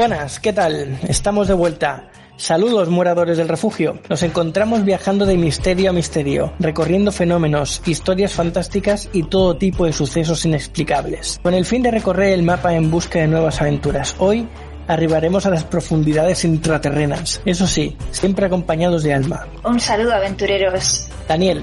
[0.00, 0.98] Buenas, ¿qué tal?
[1.06, 2.08] Estamos de vuelta.
[2.38, 3.98] Saludos, moradores del refugio.
[4.08, 9.92] Nos encontramos viajando de misterio a misterio, recorriendo fenómenos, historias fantásticas y todo tipo de
[9.92, 14.16] sucesos inexplicables, con el fin de recorrer el mapa en busca de nuevas aventuras.
[14.18, 14.48] Hoy
[14.88, 19.48] arribaremos a las profundidades intraterrenas, eso sí, siempre acompañados de Alma.
[19.66, 21.08] Un saludo, aventureros.
[21.28, 21.62] Daniel,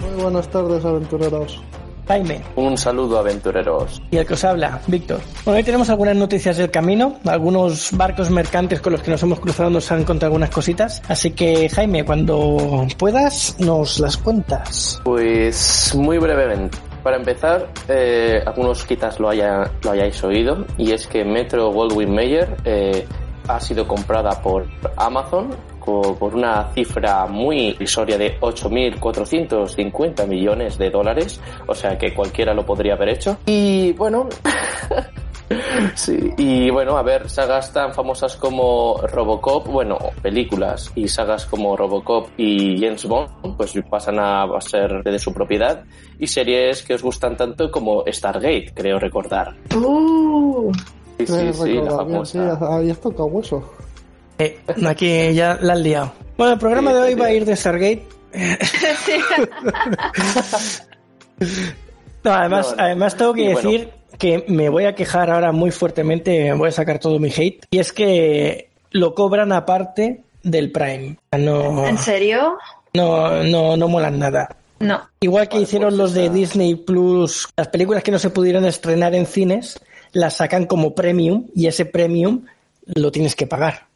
[0.00, 1.62] Muy buenas tardes, aventureros.
[2.08, 4.00] Jaime Un saludo, aventureros.
[4.10, 5.20] y el que os habla, Víctor.
[5.44, 9.40] Bueno, hoy tenemos algunas noticias del camino, algunos barcos mercantes con los que nos hemos
[9.40, 15.00] cruzado nos han contado algunas cositas, así que Jaime, cuando puedas, nos las cuentas.
[15.04, 16.78] Pues muy brevemente.
[17.02, 22.12] Para empezar, eh, algunos quizás lo, haya, lo hayáis oído, y es que Metro Goldwyn
[22.12, 23.06] Mayer eh,
[23.48, 25.54] ha sido comprada por Amazon
[25.86, 32.66] por una cifra muy irrisoria de 8.450 millones de dólares, o sea que cualquiera lo
[32.66, 33.38] podría haber hecho.
[33.46, 34.28] Y bueno,
[35.94, 41.76] Sí, y bueno, a ver, sagas tan famosas como Robocop, bueno, películas y sagas como
[41.76, 45.84] Robocop y James Bond, pues pasan a ser de su propiedad,
[46.18, 49.54] y series que os gustan tanto como Stargate, creo recordar.
[49.72, 50.72] Uh,
[51.18, 52.76] Sí, sí, sí, la sí, famosa.
[52.78, 53.72] ahí has tocado hueso.
[54.38, 56.12] Eh, aquí ya la has liado.
[56.36, 57.34] Bueno, el programa Sí, de hoy sí, va a sí.
[57.36, 58.06] ir de Stargate.
[62.24, 62.82] No, además, No, no.
[62.82, 63.70] además tengo que bueno.
[63.70, 67.64] decir que me voy a quejar ahora muy fuertemente, voy a sacar todo mi hate,
[67.70, 71.16] y es que lo cobran aparte del Prime.
[71.38, 72.56] No, ¿En serio?
[72.94, 74.56] no, no, no molan nada.
[74.80, 75.00] No.
[75.20, 78.64] Igual que Vale, hicieron pues los de Disney Plus, las películas que no se pudieron
[78.64, 79.78] estrenar en cines,
[80.16, 82.46] las sacan como premium y ese premium
[82.86, 83.86] lo tienes que pagar.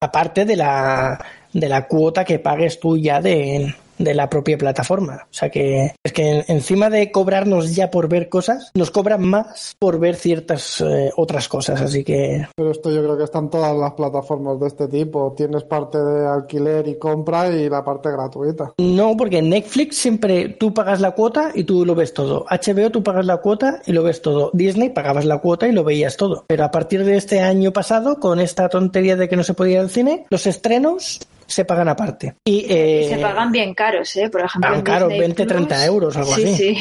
[0.00, 5.26] Aparte de la, de la cuota que pagues tú ya de, de la propia plataforma.
[5.30, 9.76] O sea que es que encima de cobrarnos ya por ver cosas, nos cobran más
[9.78, 11.80] por ver ciertas eh, otras cosas.
[11.80, 15.34] Así que Pero esto yo creo que están todas las plataformas de este tipo.
[15.36, 18.72] Tienes parte de alquiler y compra y la parte gratuita.
[18.78, 22.46] No, porque en Netflix siempre tú pagas la cuota y tú lo ves todo.
[22.50, 24.50] HBO tú pagas la cuota y lo ves todo.
[24.52, 26.44] Disney pagabas la cuota y lo veías todo.
[26.46, 29.74] Pero a partir de este año pasado, con esta tontería de que no se podía
[29.74, 31.20] ir al cine, los estrenos
[31.52, 32.34] se pagan aparte.
[32.44, 34.28] Y, eh, Se pagan bien caros, ¿eh?
[34.30, 35.84] Por ejemplo, pagan en caro, Disney 20, 30 Plus.
[35.86, 36.54] euros, algo sí, así.
[36.56, 36.78] Sí,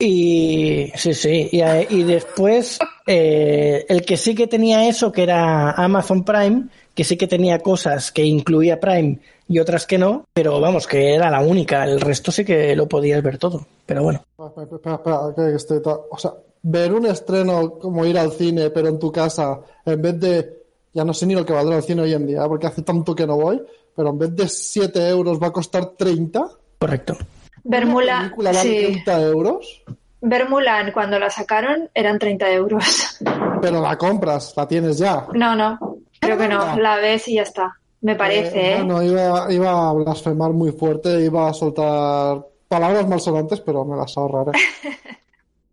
[0.00, 1.48] Y sí, sí.
[1.52, 6.64] Y, eh, y después, eh, el que sí que tenía eso, que era Amazon Prime,
[6.94, 9.18] que sí que tenía cosas que incluía Prime
[9.48, 11.84] y otras que no, pero vamos, que era la única.
[11.84, 13.66] El resto sí que lo podías ver todo.
[13.86, 14.22] Pero bueno.
[14.38, 14.94] Espera, espera,
[15.28, 18.98] espera, que estoy to- O sea, ver un estreno como ir al cine, pero en
[18.98, 20.57] tu casa, en vez de.
[20.92, 23.14] Ya no sé ni lo que valdrá el cine hoy en día, porque hace tanto
[23.14, 23.62] que no voy,
[23.94, 26.48] pero en vez de 7 euros va a costar 30.
[26.78, 27.16] Correcto.
[27.64, 28.86] Ver ¿Una Mulan, película vale sí.
[29.04, 29.82] 30 euros?
[30.20, 33.18] Ver Mulan cuando la sacaron eran 30 euros.
[33.60, 35.26] Pero la compras, la tienes ya.
[35.34, 35.78] No, no,
[36.20, 36.76] creo que no.
[36.78, 37.74] La ves y ya está.
[38.00, 38.76] Me parece, Eh, ¿eh?
[38.76, 44.16] Bueno, iba, iba a blasfemar muy fuerte, iba a soltar palabras malsonantes, pero me las
[44.16, 44.52] ahorraré.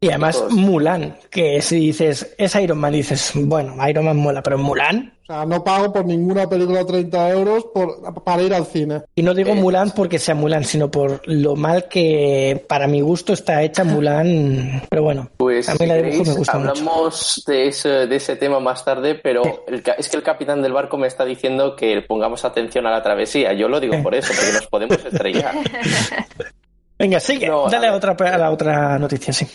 [0.05, 0.51] Y además Todos.
[0.53, 5.13] Mulan, que si dices, es Iron Man, dices, bueno, Iron Man mola, pero Mulan.
[5.23, 9.01] O sea, no pago por ninguna película 30 euros por, para ir al cine.
[9.15, 9.55] Y no digo Eh.
[9.55, 14.83] Mulan porque sea Mulan, sino por lo mal que para mi gusto está hecha Mulan.
[14.87, 16.69] Pero bueno, Pues a mí si la queréis, me gusta mucho.
[16.69, 20.73] hablamos de ese, de ese tema más tarde, pero el es que el capitán del
[20.73, 23.53] barco me está diciendo que pongamos atención a la travesía.
[23.53, 25.55] Yo lo digo por eso, porque nos podemos estrellar.
[26.99, 29.47] Venga, sigue, No, dale a, otra, a la otra noticia, sí.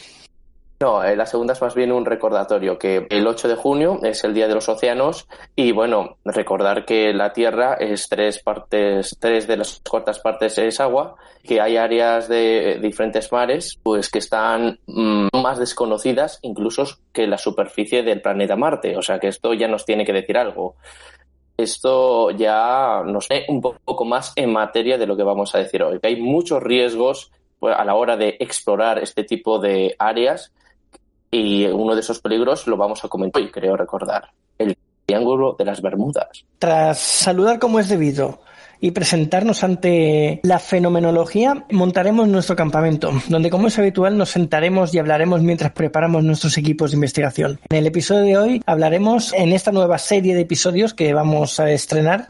[0.82, 4.24] No, eh, la segunda es más bien un recordatorio, que el 8 de junio es
[4.24, 9.46] el Día de los Océanos y bueno, recordar que la Tierra es tres partes, tres
[9.46, 14.78] de las cuartas partes es agua, que hay áreas de diferentes mares pues que están
[14.86, 19.68] mm, más desconocidas incluso que la superficie del planeta Marte, o sea que esto ya
[19.68, 20.76] nos tiene que decir algo.
[21.58, 25.82] Esto ya nos pone un poco más en materia de lo que vamos a decir
[25.82, 30.54] hoy, que hay muchos riesgos pues, a la hora de explorar este tipo de áreas
[31.30, 34.30] y uno de esos peligros lo vamos a comentar hoy, creo recordar.
[34.58, 36.44] El Triángulo de las Bermudas.
[36.58, 38.40] Tras saludar como es debido
[38.80, 44.98] y presentarnos ante la fenomenología, montaremos nuestro campamento, donde como es habitual nos sentaremos y
[44.98, 47.60] hablaremos mientras preparamos nuestros equipos de investigación.
[47.68, 51.70] En el episodio de hoy hablaremos en esta nueva serie de episodios que vamos a
[51.70, 52.28] estrenar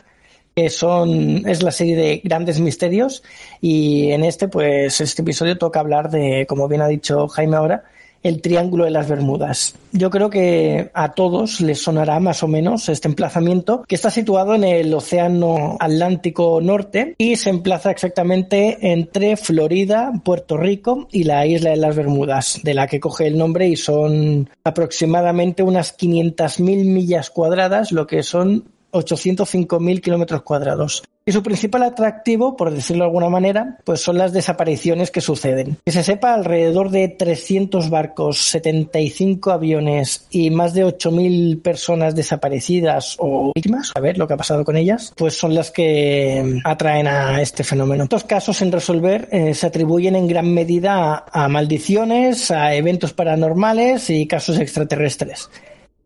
[0.56, 3.22] que son es la serie de grandes misterios
[3.60, 7.84] y en este pues este episodio toca hablar de como bien ha dicho Jaime ahora
[8.22, 9.74] el Triángulo de las Bermudas.
[9.92, 14.54] Yo creo que a todos les sonará más o menos este emplazamiento, que está situado
[14.54, 21.46] en el Océano Atlántico Norte y se emplaza exactamente entre Florida, Puerto Rico y la
[21.46, 26.84] isla de las Bermudas, de la que coge el nombre y son aproximadamente unas 500.000
[26.84, 31.02] millas cuadradas, lo que son 805.000 kilómetros cuadrados.
[31.26, 35.76] Y su principal atractivo, por decirlo de alguna manera, pues son las desapariciones que suceden.
[35.84, 43.16] Que se sepa, alrededor de 300 barcos, 75 aviones y más de 8.000 personas desaparecidas
[43.18, 47.06] o víctimas, a ver lo que ha pasado con ellas, pues son las que atraen
[47.06, 48.04] a este fenómeno.
[48.04, 53.12] Estos casos en resolver eh, se atribuyen en gran medida a, a maldiciones, a eventos
[53.12, 55.50] paranormales y casos extraterrestres.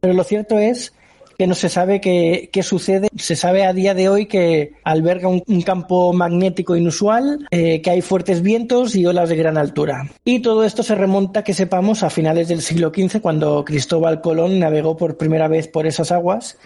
[0.00, 0.92] Pero lo cierto es
[1.38, 3.08] que no se sabe qué, sucede.
[3.16, 8.02] Se sabe a día de hoy que alberga un, campo magnético inusual, eh, que hay
[8.02, 10.10] fuertes vientos y olas de gran altura.
[10.24, 14.58] Y todo esto se remonta, que sepamos, a finales del siglo XV, cuando Cristóbal Colón
[14.58, 16.58] navegó por primera vez por esas aguas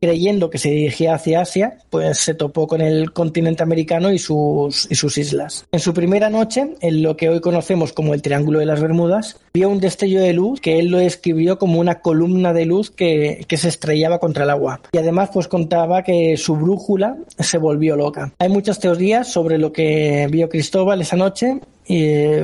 [0.00, 4.88] creyendo que se dirigía hacia Asia, pues se topó con el continente americano y sus,
[5.16, 5.66] islas.
[5.72, 9.38] En su primera noche, en lo que hoy conocemos como el Triángulo de las Bermudas,
[9.52, 13.44] vio un destello de luz que él lo escribió como una columna de luz que,
[13.46, 14.80] que se estrellaba contra el agua.
[14.92, 18.32] Y además, pues contaba que su brújula se volvió loca.
[18.38, 21.60] Hay muchas teorías sobre lo que vio Cristóbal esa noche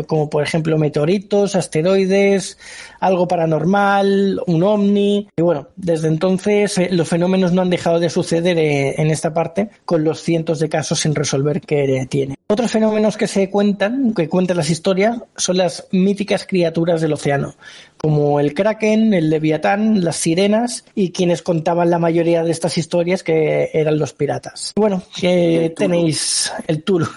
[0.07, 2.59] como por ejemplo meteoritos, asteroides,
[3.01, 5.29] algo paranormal, un ovni.
[5.37, 9.33] Y bueno, desde entonces eh, los fenómenos no han dejado de suceder eh, en esta
[9.33, 12.37] parte con los cientos de casos sin resolver que tiene.
[12.49, 17.57] Otros fenómenos que se cuentan, que cuentan las historias, son las míticas criaturas del océano,
[17.97, 23.23] como el kraken, el leviatán, las sirenas y quienes contaban la mayoría de estas historias
[23.23, 24.73] que eran los piratas.
[24.77, 27.09] Bueno, que tenéis el tour.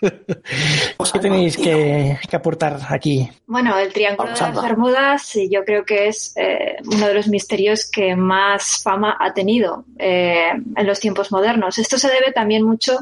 [1.12, 3.28] ¿Qué tenéis que, aportar aquí?
[3.46, 7.88] Bueno, el Triángulo de las Bermudas yo creo que es eh, uno de los misterios
[7.90, 11.78] que más fama ha tenido eh, en los tiempos modernos.
[11.78, 12.98] Esto se debe también mucho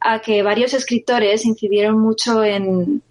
[0.00, 3.02] a que varios escritores incidieron mucho en,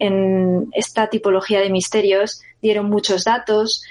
[0.74, 3.84] esta tipología de misterios, dieron muchos datos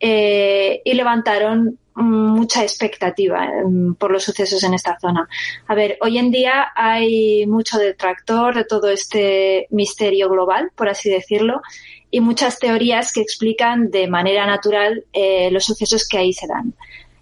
[0.00, 5.28] eh, y levantaron mucha expectativa em, por los sucesos en esta zona.
[5.66, 11.08] A ver, hoy en día hay mucho detractor de todo este misterio global, por así
[11.08, 11.62] decirlo,
[12.10, 16.74] y muchas teorías que explican de manera natural eh, los sucesos que ahí se dan.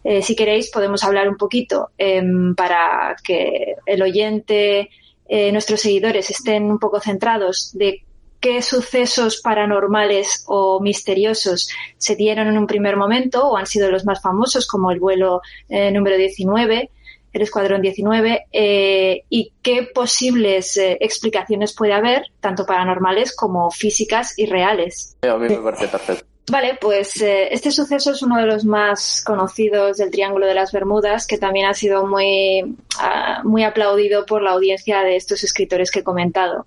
[0.04, 4.90] Eh, si queréis, podemos hablar un poquito em, para que el oyente,
[5.28, 8.02] eh, nuestros seguidores estén un poco centrados de
[8.42, 14.04] qué sucesos paranormales o misteriosos se dieron en un primer momento o han sido los
[14.04, 16.90] más famosos, como el vuelo eh, número 19,
[17.32, 24.36] el Escuadrón 19, eh, y qué posibles eh, explicaciones puede haber, tanto paranormales como físicas
[24.36, 25.16] y reales.
[25.22, 26.26] A mí me parece perfecto.
[26.50, 31.28] Vale, pues este suceso es uno de los más conocidos del Triángulo de las Bermudas,
[31.28, 36.00] que también ha sido muy, ah, muy aplaudido por la audiencia de estos escritores que
[36.00, 36.66] he comentado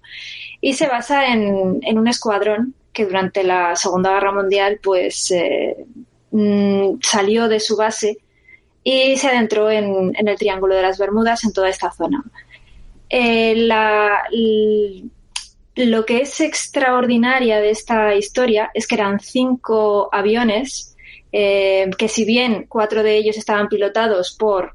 [0.66, 1.46] y se basa en,
[1.96, 5.76] un escuadrón que durante la Segunda Guerra Mundial pues eh,
[6.32, 8.18] mm, salió de su base
[8.84, 12.24] y se adentró en, el Triángulo de las Bermudas, en toda esta zona.
[13.08, 13.68] Eh,
[15.76, 20.96] lo que es extraordinaria de esta historia es que eran cinco aviones
[21.32, 24.74] eh, que si bien cuatro de ellos estaban pilotados por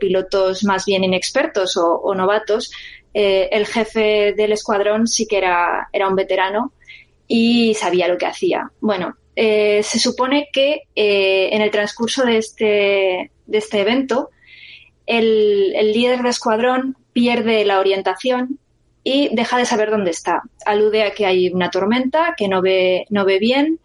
[0.00, 2.72] pilotos más bien inexpertos o novatos,
[3.18, 6.74] eh, el jefe del escuadrón sí que era, era un veterano
[7.26, 8.70] y sabía lo que hacía.
[8.78, 14.28] Bueno, eh, se supone que eh, en el transcurso de este, de este evento,
[15.06, 18.58] el, líder de escuadrón pierde la orientación
[19.02, 20.42] y deja de saber dónde está.
[20.66, 23.80] Alude a que hay una tormenta, que no ve, no ve bien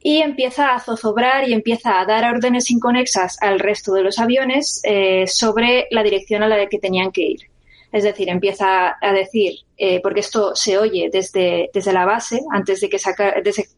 [0.00, 4.80] y empieza a zozobrar y empieza a dar órdenes inconexas al resto de los aviones
[5.26, 7.53] sobre la dirección a la que tenían que ir.
[7.94, 12.80] Es decir, empieza a decir, eh, porque esto se oye desde, desde la base, antes
[12.80, 12.98] de que,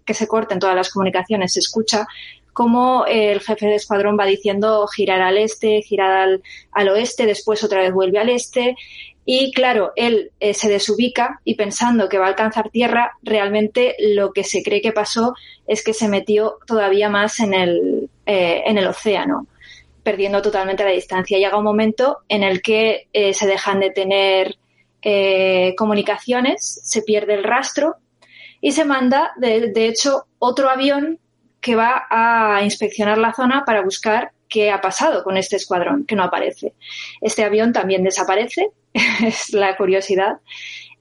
[0.06, 2.06] que se corten todas las comunicaciones, se escucha
[2.54, 6.40] cómo el jefe de escuadrón va diciendo girar al este, girar
[6.72, 8.74] al, oeste, después otra vez vuelve al este.
[9.26, 14.32] Y claro, él eh, se desubica y pensando que va a alcanzar tierra, realmente lo
[14.32, 15.34] que se cree que pasó
[15.66, 19.46] es que se metió todavía más en el, eh, en el océano
[20.06, 21.36] perdiendo totalmente la distancia.
[21.36, 24.56] Llega un momento en el que eh, se dejan de tener
[25.02, 27.96] eh, comunicaciones, se pierde el rastro
[28.60, 31.18] y se manda, de, hecho, otro avión
[31.60, 36.14] que va a inspeccionar la zona para buscar qué ha pasado con este escuadrón, que
[36.14, 36.74] no aparece.
[37.20, 38.70] Este avión también desaparece,
[39.24, 40.36] es la curiosidad.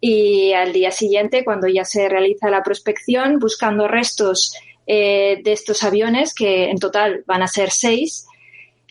[0.01, 4.55] Y al día siguiente, cuando ya se realiza la prospección, buscando restos
[4.87, 8.25] eh, de estos aviones, que en total van a ser seis,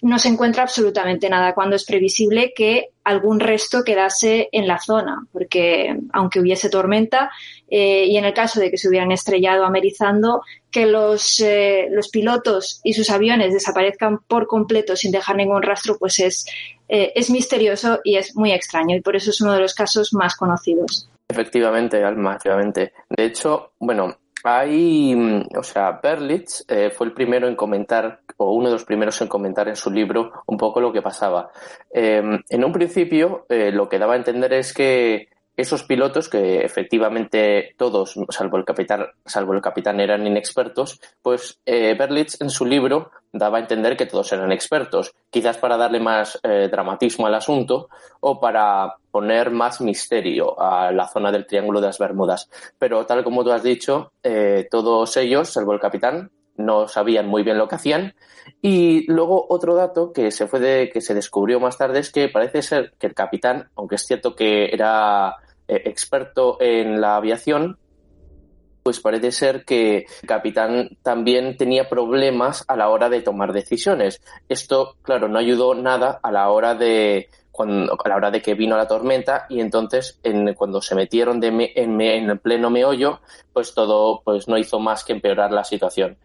[0.05, 5.27] no se encuentra absolutamente nada, cuando es previsible que algún resto quedase en la zona,
[5.33, 7.31] porque aunque hubiese tormenta,
[7.71, 12.11] eh, y en el caso de que se hubieran estrellado amerizando, que los, eh, los
[12.11, 16.45] pilotos y sus aviones desaparezcan por completo sin dejar ningún rastro, pues es,
[16.87, 20.13] eh, es misterioso y es muy extraño, y por eso es uno de los casos
[20.13, 21.09] más conocidos.
[21.27, 22.93] Efectivamente, Alma, efectivamente.
[23.09, 28.73] De hecho, bueno, hay, o sea, Berlitz fue el primero en comentar o uno de
[28.73, 31.51] los primeros en comentar en su libro un poco lo que pasaba.
[31.91, 36.65] Em, en un principio, eh, lo que daba a entender es que esos pilotos, que
[36.65, 42.65] efectivamente todos, salvo el capitán, salvo el capitán eran inexpertos, pues eh, Berlitz en su
[42.65, 47.35] libro daba a entender que todos eran expertos, quizás para darle más eh, dramatismo al
[47.35, 47.89] asunto
[48.21, 52.49] o para poner más misterio a la zona del Triángulo de las Bermudas.
[52.79, 54.13] Pero tal como tú has dicho,
[54.71, 58.15] todos ellos, salvo el capitán, no sabían muy bien lo que hacían.
[58.61, 62.29] Y luego otro dato que se fue de, que se descubrió más tarde es que
[62.29, 67.79] parece ser que el capitán, aunque es cierto que era eh, experto en la aviación,
[68.83, 74.21] pues parece ser que el capitán también tenía problemas a la hora de tomar decisiones.
[74.49, 78.55] Esto, claro, no ayudó nada a la hora de cuando, a la hora de que
[78.55, 81.47] vino la tormenta y entonces en, cuando se metieron de
[81.77, 83.21] en, en, el pleno meollo,
[83.53, 86.17] pues todo pues no hizo más que empeorar la situación.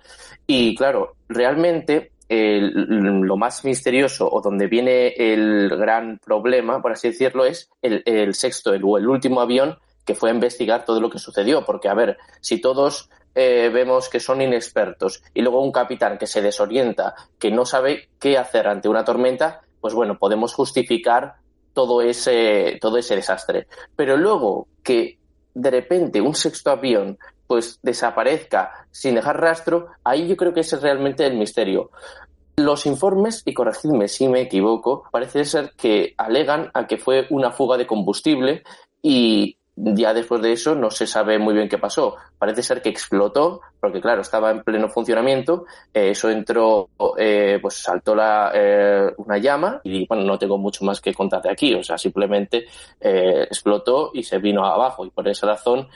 [0.47, 7.45] Y claro, realmente lo más misterioso o donde viene el gran problema, por así decirlo,
[7.45, 11.63] es el, sexto el, el último avión que fue a investigar todo lo que sucedió.
[11.63, 16.25] Porque, a ver, si todos eh, vemos que son inexpertos y luego un capitán que
[16.25, 21.35] se desorienta, que no sabe qué hacer ante una tormenta, pues bueno, podemos justificar
[21.73, 23.67] todo ese, todo ese desastre.
[23.95, 25.17] Pero luego que
[25.53, 27.17] de repente un sexto avión
[27.47, 31.89] pues desaparezca sin dejar rastro, ahí yo creo que ese es realmente el misterio.
[32.57, 37.51] Los informes, y corregidme si me equivoco, parece ser que alegan a que fue una
[37.51, 38.63] fuga de combustible
[39.01, 42.15] y ya después de eso no se sabe muy bien qué pasó.
[42.37, 47.75] Parece ser que explotó, porque claro, estaba en pleno funcionamiento, eh, eso entró, eh, pues
[47.75, 51.83] saltó la, eh, una llama y bueno, no tengo mucho más que contarte aquí, o
[51.83, 52.65] sea, simplemente
[52.99, 55.87] explotó y se vino abajo y por esa razón,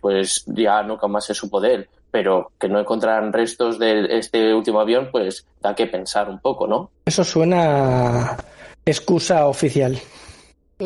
[0.00, 1.88] pues ya nunca más se supo de él.
[2.10, 6.68] Pero que no encontraran restos de este último avión, pues da que pensar un poco,
[6.68, 6.90] ¿no?
[7.04, 8.36] Eso suena
[8.84, 10.00] excusa oficial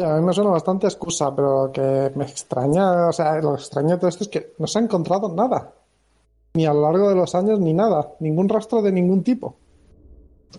[0.04, 3.96] a mí me suena bastante excusa, pero que me extraña, o sea, lo extraño de
[3.96, 5.72] todo esto es que no se ha encontrado nada.
[6.54, 8.08] Ni a lo largo de los años, ni nada.
[8.20, 9.56] Ningún rastro de ningún tipo.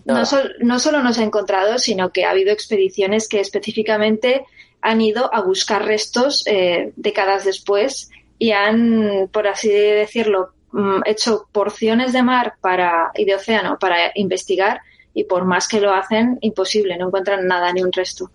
[0.04, 0.22] No,
[0.60, 4.44] no solo no se ha encontrado, sino que ha habido expediciones que específicamente
[4.80, 11.48] han ido a buscar restos eh, décadas después y han, por así decirlo, mm, hecho
[11.52, 14.80] porciones de mar para, y de océano para investigar
[15.12, 18.30] y por más que lo hacen, imposible, no encuentran nada ni un resto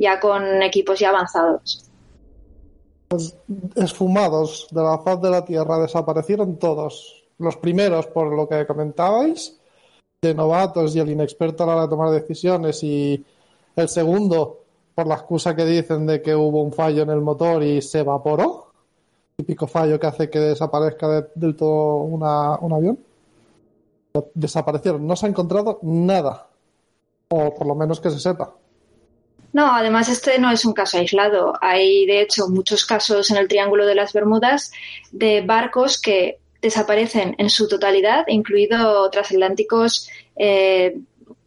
[0.00, 1.84] ya con equipos ya avanzados.
[3.08, 3.36] Pues
[3.76, 7.24] esfumados de la faz de la Tierra desaparecieron todos.
[7.38, 9.60] Los primeros, por lo que comentabais,
[10.22, 13.24] de novatos y el inexperto a la hora de tomar decisiones, y
[13.76, 14.60] el segundo,
[14.94, 18.00] por la excusa que dicen de que hubo un fallo en el motor y se
[18.00, 18.72] evaporó.
[19.36, 22.98] Típico fallo que hace que desaparezca del todo una, un avión.
[24.34, 26.46] Desaparecieron, no se ha encontrado nada.
[27.28, 28.54] O por lo menos que se sepa.
[29.52, 31.54] No, además este no es un caso aislado.
[31.60, 34.72] Hay, de hecho, muchos casos en el Triángulo de las Bermudas
[35.10, 40.96] de barcos que desaparecen en su totalidad, incluido transatlánticos eh,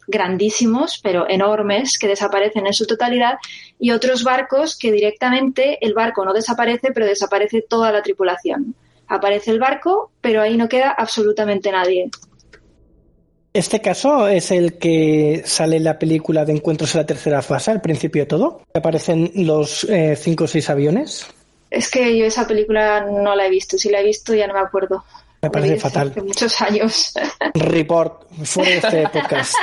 [0.07, 3.37] grandísimos, pero enormes, que desaparecen en su totalidad,
[3.79, 8.75] y otros barcos que directamente el barco no desaparece, pero desaparece toda la tripulación.
[9.07, 12.09] Aparece el barco, pero ahí no queda absolutamente nadie.
[13.53, 17.69] Este caso es el que sale en la película de Encuentros en la tercera fase,
[17.69, 18.61] al principio de todo.
[18.73, 21.27] Aparecen los eh, cinco o seis aviones.
[21.69, 23.77] Es que yo esa película no la he visto.
[23.77, 25.03] Si la he visto ya no me acuerdo.
[25.43, 26.09] Me parece fatal.
[26.09, 27.13] Hace muchos años.
[27.53, 29.53] Report, fuera de este podcast.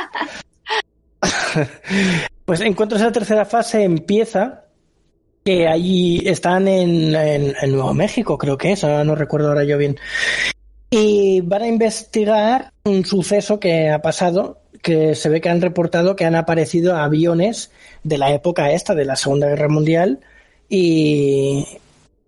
[2.45, 4.67] pues Encuentros en la tercera fase empieza
[5.45, 9.79] que allí están en, en Nuevo México, creo que es, ahora no recuerdo ahora yo
[9.79, 9.99] bien
[10.91, 16.17] y van a investigar un suceso que ha pasado, que se ve que han reportado
[16.17, 17.71] que han aparecido aviones
[18.03, 20.21] de la época esta, de la Segunda Guerra Mundial,
[20.69, 21.67] y,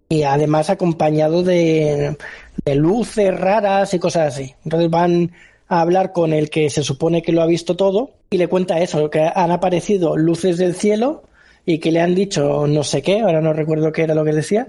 [0.08, 2.16] y además acompañado de,
[2.64, 4.54] de luces raras y cosas así.
[4.64, 5.32] Entonces van
[5.68, 8.80] a hablar con el que se supone que lo ha visto todo y le cuenta
[8.80, 11.22] eso, que han aparecido luces del cielo
[11.64, 14.32] y que le han dicho no sé qué, ahora no recuerdo qué era lo que
[14.32, 14.68] decía,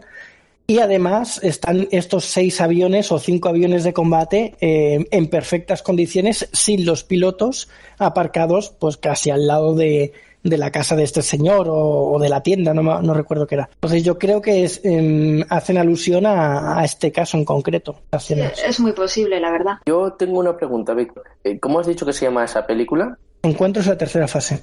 [0.65, 6.49] Y además están estos seis aviones o cinco aviones de combate eh, en perfectas condiciones
[6.53, 11.67] sin los pilotos aparcados pues casi al lado de, de la casa de este señor
[11.69, 13.69] o, de la tienda, no, no, recuerdo qué era.
[13.73, 18.01] Entonces yo creo que es, em, hacen alusión a, este caso en concreto.
[18.65, 19.73] Es muy posible, la verdad.
[19.85, 21.23] Yo tengo una pregunta, Víctor.
[21.43, 23.17] Eh, ¿Cómo has dicho que se llama esa película?
[23.41, 24.61] Encuentros en la tercera fase.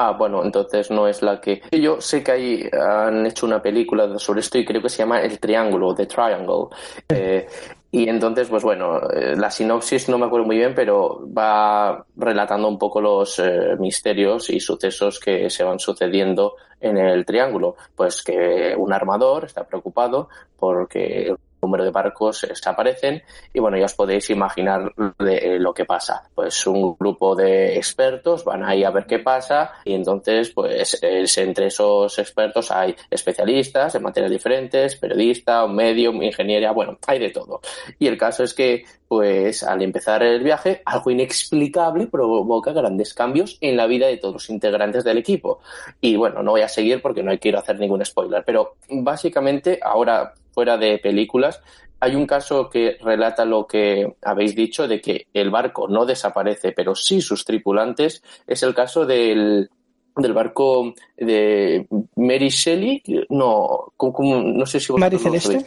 [0.00, 1.60] Ah, bueno, entonces no es la que.
[1.72, 5.20] Yo sé que ahí han hecho una película sobre esto y creo que se llama
[5.20, 6.66] El Triángulo, The Triangle.
[7.08, 7.48] Eh,
[7.90, 12.68] y entonces, pues bueno, eh, la sinopsis no me acuerdo muy bien, pero va relatando
[12.68, 17.74] un poco los eh, misterios y sucesos que se van sucediendo en el triángulo.
[17.96, 20.28] Pues que un armador está preocupado
[20.60, 23.22] porque número de barcos desaparecen
[23.52, 26.22] y bueno, ya os podéis imaginar de lo que pasa.
[26.34, 31.66] Pues un grupo de expertos van ahí a ver qué pasa y entonces pues entre
[31.66, 37.60] esos expertos hay especialistas en materias diferentes, periodista, medio, ingeniería, bueno, hay de todo.
[37.98, 43.56] Y el caso es que pues al empezar el viaje, algo inexplicable provoca grandes cambios
[43.62, 45.60] en la vida de todos los integrantes del equipo.
[46.00, 50.34] Y bueno, no voy a seguir porque no quiero hacer ningún spoiler, pero básicamente ahora
[50.58, 51.62] fuera de películas,
[52.00, 56.72] hay un caso que relata lo que habéis dicho de que el barco no desaparece,
[56.72, 58.24] pero sí sus tripulantes.
[58.44, 59.70] Es el caso del,
[60.16, 61.86] del barco de
[62.16, 63.04] Mary Shelley.
[63.28, 65.64] No, no sé si Mary Celeste.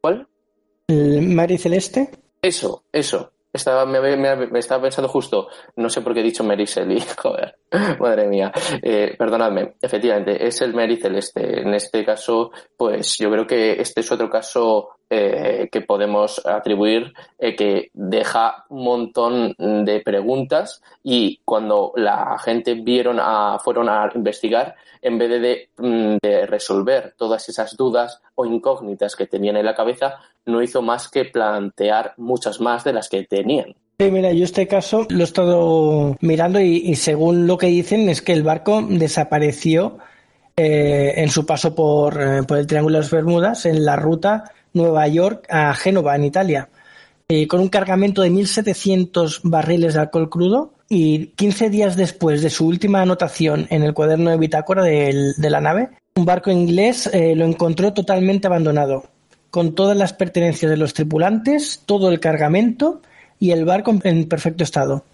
[0.00, 0.26] ¿Cuál?
[0.88, 2.10] Mary Celeste.
[2.42, 3.30] Eso, eso.
[3.52, 7.58] Estaba, me, estaba pensando justo, no sé por qué he dicho Mary Shelley, joder,
[7.98, 11.60] madre mía, eh, perdonadme, efectivamente, es el Mary Celeste.
[11.60, 17.12] En este caso, pues yo creo que este es otro caso eh, que podemos atribuir
[17.36, 24.08] eh, que deja un montón de preguntas y cuando la gente vieron a, fueron a
[24.14, 29.66] investigar, en vez de, mm, de, resolver todas esas dudas o incógnitas que tenían en
[29.66, 33.74] la cabeza, no hizo más que plantear muchas más de las que tenían.
[33.98, 38.22] Sí, mira, yo este caso lo he estado mirando y, según lo que dicen es
[38.22, 39.98] que el barco desapareció
[40.56, 45.06] eh, en su paso por, por el Triángulo de las Bermudas en la ruta Nueva
[45.08, 46.68] York a Génova, en Italia,
[47.48, 52.66] con un cargamento de 1.700 barriles de alcohol crudo y 15 días después de su
[52.66, 57.44] última anotación en el cuaderno de bitácora de, la nave, un barco inglés eh, lo
[57.44, 59.04] encontró totalmente abandonado,
[59.50, 63.00] con todas las pertenencias de los tripulantes, todo el cargamento
[63.38, 65.04] y el barco en perfecto estado.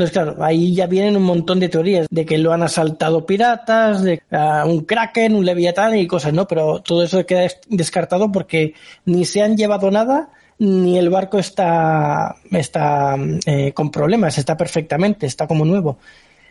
[0.00, 4.04] Entonces, claro, ahí ya vienen un montón de teorías de que lo han asaltado piratas,
[4.04, 4.22] de
[4.64, 6.46] un kraken, un leviatán y cosas, ¿no?
[6.46, 8.74] Pero todo eso queda descartado porque
[9.06, 10.30] ni se han llevado nada,
[10.60, 15.98] ni el barco está, está eh, con problemas, está perfectamente, está como nuevo.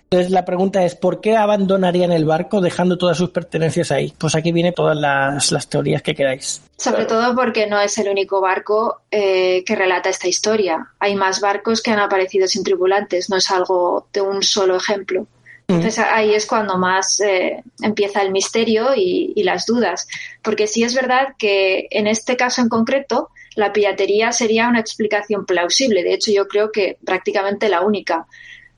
[0.10, 4.14] Entonces la pregunta es, ¿por qué abandonarían el barco dejando todas sus pertenencias ahí?
[4.18, 6.62] Pues aquí vienen todas las, teorías que queráis.
[6.78, 10.88] Sobre todo porque no es el único barco eh, que relata esta historia.
[11.00, 15.24] Hay más barcos que han aparecido sin tripulantes, no es algo de un solo ejemplo.
[15.68, 15.74] Mm.
[15.74, 20.08] Entonces ahí es cuando más eh, empieza el misterio y, y, las dudas.
[20.42, 25.46] Porque sí es verdad que en este caso en concreto la piratería sería una explicación
[25.46, 26.04] plausible.
[26.04, 28.26] De hecho yo creo que prácticamente la única.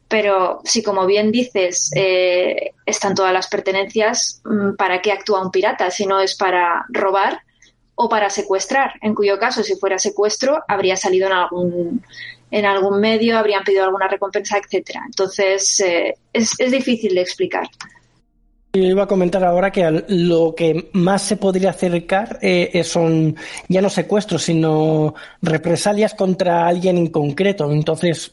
[0.09, 5.51] Pero si, como bien dices, eh, están todas las pertenencias, mm, ¿para qué actúa un
[5.51, 7.43] pirata si no es para robar
[7.93, 8.93] o para secuestrar?
[9.03, 12.03] En cuyo caso, si fuera secuestro, habría salido en algún,
[12.49, 15.03] en algún medio, habrían pedido alguna recompensa, etcétera.
[15.05, 17.67] Entonces, eh, es, difícil de explicar.
[18.73, 23.35] Yo iba a comentar ahora que lo que más se podría acercar eh, son
[23.67, 27.71] ya no secuestros, sino represalias contra alguien en concreto.
[27.71, 28.31] Entonces,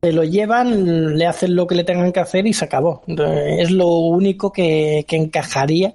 [0.00, 3.02] se lo llevan, le hacen lo que le tengan que hacer y se acabó.
[3.06, 5.94] Es lo único que, encajaría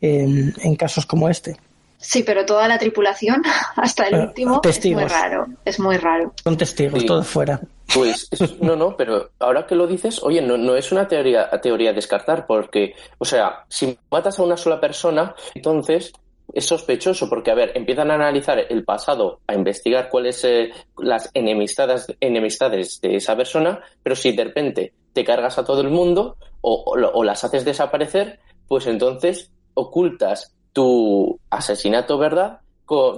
[0.00, 1.56] en, casos como este.
[1.98, 3.42] Sí, pero toda la tripulación,
[3.76, 5.46] hasta el último, es muy raro.
[5.64, 6.32] Es muy raro.
[6.42, 7.60] Son testigos, todos fuera.
[7.92, 8.28] Pues
[8.60, 12.46] no, no, pero ahora que lo dices, oye, no, no es una teoría, teoría descartar,
[12.46, 16.12] porque, o sea, si matas a una sola persona, entonces
[16.52, 21.30] es sospechoso porque, a ver, empiezan a analizar el pasado, a investigar cuáles eh, las
[21.34, 26.36] enemistades, enemistades de esa persona, pero si de repente te cargas a todo el mundo
[26.60, 32.60] o, las haces desaparecer, pues entonces ocultas tu asesinato, ¿verdad?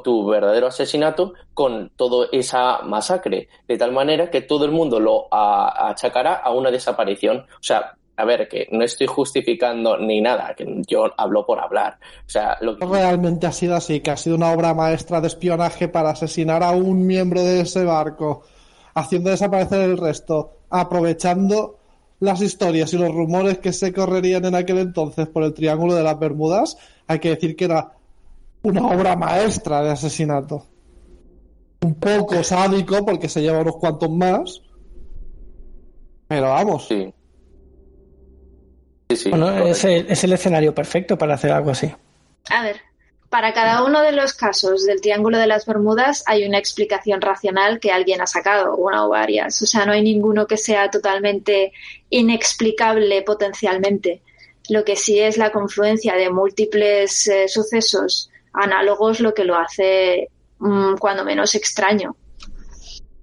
[0.04, 5.28] tu verdadero asesinato con toda esa masacre, de tal manera que todo el mundo lo
[5.32, 7.38] achacará a una desaparición.
[7.38, 11.98] O sea, a ver, que no estoy justificando ni nada, que yo hablo por hablar.
[12.26, 12.84] O sea, lo que...
[12.84, 16.72] Realmente ha sido así, que ha sido una obra maestra de espionaje para asesinar a
[16.72, 18.42] un miembro de ese barco,
[18.94, 21.78] haciendo desaparecer el resto, aprovechando
[22.20, 26.04] las historias y los rumores que se correrían en aquel entonces por el Triángulo de
[26.04, 26.76] las Bermudas.
[27.08, 27.92] Hay que decir que era
[28.62, 30.66] una obra maestra de asesinato.
[31.80, 34.62] Un poco sádico porque se lleva unos cuantos más.
[36.28, 36.86] Pero vamos.
[36.86, 37.12] Sí.
[39.16, 39.30] Sí, sí.
[39.30, 41.92] Bueno, es el, es el escenario perfecto para hacer algo así.
[42.48, 42.80] A ver,
[43.32, 47.80] para cada uno de los casos del Triángulo de las Bermudas hay una explicación racional
[47.80, 49.60] que alguien ha sacado, una o varias.
[49.62, 51.72] O sea, no hay ninguno que sea totalmente
[52.10, 54.20] inexplicable potencialmente.
[54.68, 60.28] Lo que sí es la confluencia de múltiples eh, sucesos análogos lo que lo hace
[60.58, 62.14] mm, cuando menos extraño.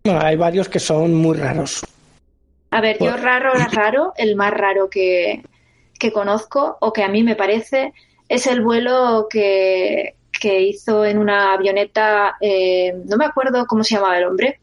[0.03, 1.85] Bueno, hay varios que son muy raros.
[2.71, 5.43] A ver, yo raro, raro, el más raro que,
[5.99, 7.93] que conozco o que a mí me parece
[8.27, 13.95] es el vuelo que, que hizo en una avioneta, eh, no me acuerdo cómo se
[13.95, 14.59] llamaba el hombre,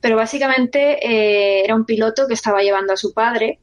[0.00, 3.58] pero básicamente eh, era un piloto que estaba llevando a su padre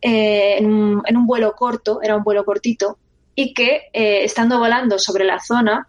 [0.00, 2.98] eh, en, un, vuelo corto, era un vuelo cortito,
[3.34, 5.88] y que estando volando sobre la zona,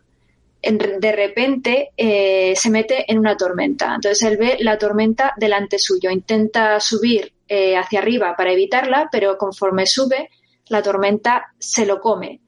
[0.63, 3.94] de repente se mete en una tormenta.
[3.94, 7.34] Entonces él ve la tormenta delante suyo, intenta subir
[7.78, 10.32] hacia arriba para evitarla, pero conforme sube,
[10.69, 12.41] la tormenta se lo come.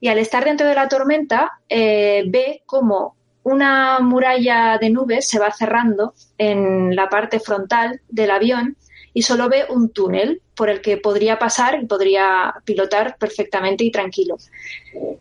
[0.00, 5.38] Y al estar dentro de la tormenta, eh, ve como una muralla de nubes se
[5.38, 8.76] va cerrando en la parte frontal del avión
[9.12, 13.90] y solo ve un túnel por el que podría pasar y podría pilotar perfectamente y
[13.90, 14.36] tranquilo.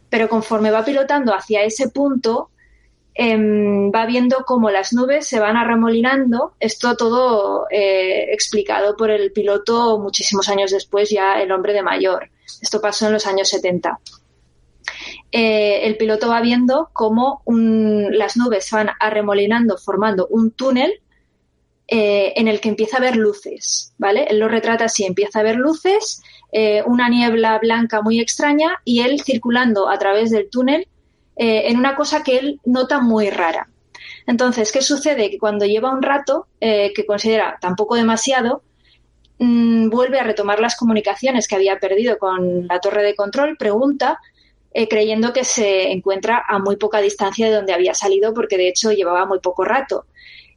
[0.09, 2.49] Pero conforme va pilotando hacia ese punto,
[3.15, 6.53] em, va viendo cómo las nubes se van arremolinando.
[6.59, 12.29] Esto todo eh, explicado por el piloto muchísimos años después, ya el hombre de mayor.
[12.61, 13.99] Esto pasó en los años 70.
[15.31, 21.01] Eh, el piloto va viendo cómo las nubes van arremolinando, formando un túnel
[21.87, 24.25] eh, en el que empieza a ver luces, ¿vale?
[24.29, 29.01] Él lo retrata así, empieza a ver luces, eh, una niebla blanca muy extraña y
[29.01, 30.87] él circulando a través del túnel
[31.41, 33.69] en una cosa que él nota muy rara.
[34.27, 35.29] Entonces, ¿qué sucede?
[35.29, 38.61] Que cuando lleva un rato, que considera tampoco demasiado,
[39.39, 44.19] mm, vuelve a retomar las comunicaciones que había perdido con la torre de control, pregunta,
[44.73, 48.67] eh, creyendo que se encuentra a muy poca distancia de donde había salido, porque de
[48.67, 50.05] hecho llevaba muy poco rato.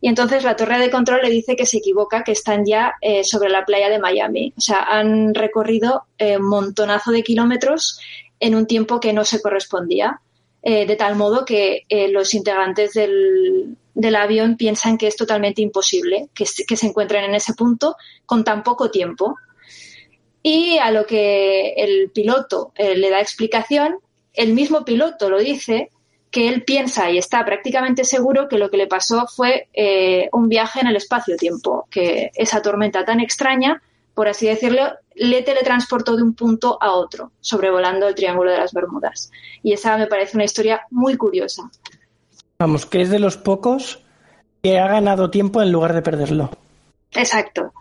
[0.01, 3.25] Y entonces la torre de control le dice que se equivoca, que están ya eh,
[3.25, 4.53] sobre la playa de Miami.
[4.57, 8.01] O sea, han recorrido eh, un montonazo de kilómetros
[8.41, 10.21] en un tiempo que no se correspondía.
[10.65, 15.63] Eh, de tal modo que eh, los integrantes del, del avión piensan que es totalmente
[15.63, 19.37] imposible que, se- encuentren en ese punto con tan poco tiempo.
[20.43, 23.99] Y a lo que el piloto eh, le da explicación,
[24.35, 25.91] el mismo piloto lo dice,
[26.31, 30.49] que él piensa y está prácticamente seguro que lo que le pasó fue eh, un
[30.49, 33.83] viaje en el espacio-tiempo, que esa tormenta tan extraña,
[34.15, 38.73] por así decirlo, le teletransportó de un punto a otro, sobrevolando el Triángulo de las
[38.73, 39.31] Bermudas.
[39.63, 41.71] Y esa me parece una historia muy curiosa.
[42.63, 44.05] Vamos, que es de los pocos
[44.63, 46.49] que ha ganado tiempo en lugar de perderlo.
[47.11, 47.73] Exacto.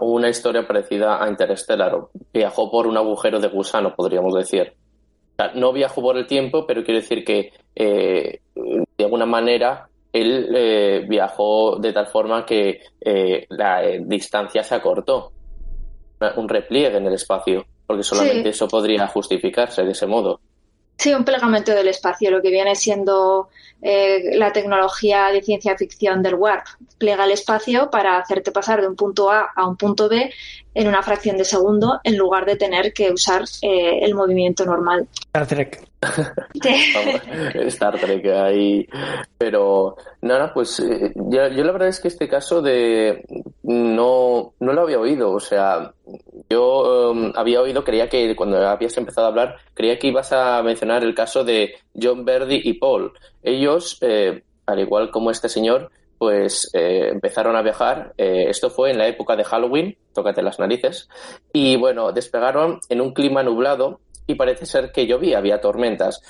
[0.00, 1.94] Una historia parecida a Interstellar.
[2.32, 4.72] Viajó por un agujero de gusano, podríamos decir.
[5.32, 9.90] O sea, no viajó por el tiempo, pero quiero decir que eh, de alguna manera
[10.10, 15.32] él eh, viajó de tal forma que eh, la eh, distancia se acortó.
[16.36, 18.48] Un repliegue en el espacio, porque solamente Sí.
[18.48, 20.40] eso podría justificarse de ese modo.
[20.98, 26.24] Sí, un plegamento del espacio, lo que viene siendo eh, la tecnología de ciencia ficción
[26.24, 26.66] del warp.
[26.98, 30.32] Plega el espacio para hacerte pasar de un punto A a un punto B
[30.78, 35.08] en una fracción de segundo en lugar de tener que usar eh, el movimiento normal.
[35.26, 35.88] Star Trek.
[37.66, 38.88] Star Trek ahí.
[39.36, 43.24] Pero nada, pues eh, yo, yo la verdad es que este caso de
[43.64, 45.32] no, no lo había oído.
[45.32, 45.92] O sea,
[46.48, 50.62] yo um, había oído, creía que cuando habías empezado a hablar, creía que ibas a
[50.62, 53.12] mencionar el caso de John Verdi y Paul.
[53.42, 58.12] Ellos, eh, al igual como este señor, pues eh, empezaron a viajar.
[58.18, 61.08] Eh, esto fue en la época de Halloween, tócate las narices.
[61.52, 66.20] Y bueno, despegaron en un clima nublado y parece ser que llovía, había tormentas.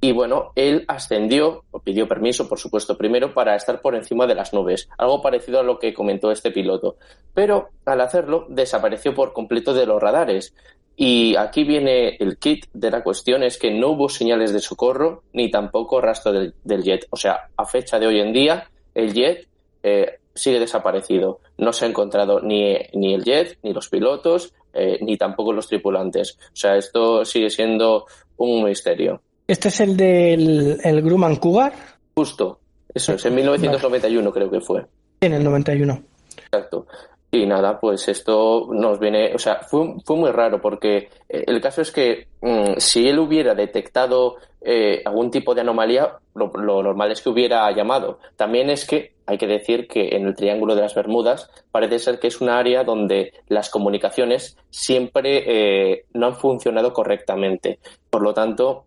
[0.00, 4.52] Y bueno, él ascendió, pidió permiso, por supuesto, primero para estar por encima de las
[4.52, 6.96] nubes, algo parecido a lo que comentó este piloto.
[7.32, 10.54] Pero al hacerlo, desapareció por completo de los radares.
[10.94, 15.22] Y aquí viene el kit de la cuestión, es que no hubo señales de socorro
[15.32, 17.06] ni tampoco rastro del jet.
[17.08, 19.46] O sea, a fecha de hoy en día, el jet
[19.82, 21.40] eh, sigue desaparecido.
[21.58, 25.68] No se ha encontrado ni, ni el jet, ni los pilotos, eh, ni tampoco los
[25.68, 26.38] tripulantes.
[26.52, 29.20] O sea, esto sigue siendo un misterio.
[29.46, 31.72] Este es el del el Grumman Cougar
[32.16, 32.60] Justo,
[32.94, 34.86] eso es, en 1991 creo que fue.
[35.20, 36.02] en el 91.
[36.36, 36.86] Exacto.
[37.34, 41.60] Y nada, pues esto nos viene, o sea, fue, fue muy raro porque eh, el
[41.60, 47.10] caso es que mm, si él hubiera detectado eh, algún tipo de anomalía, lo, normal
[47.10, 48.20] es que hubiera llamado.
[48.36, 52.20] También es que hay que decir que en el Triángulo de las Bermudas parece ser
[52.20, 57.80] que es un área donde las comunicaciones siempre eh, no han funcionado correctamente.
[58.10, 58.84] Por lo tanto,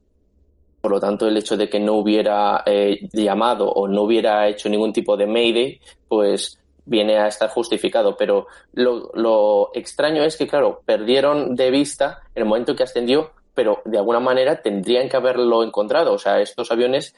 [0.79, 2.63] por lo tanto, el hecho de que no hubiera
[3.12, 6.57] llamado o no hubiera hecho ningún tipo de mayday, pues
[6.88, 8.17] viene a estar justificado.
[8.17, 13.97] Pero lo, extraño es que, claro, perdieron de vista el momento que ascendió, pero de
[13.97, 16.13] alguna manera tendrían que haberlo encontrado.
[16.13, 17.15] O sea, estos aviones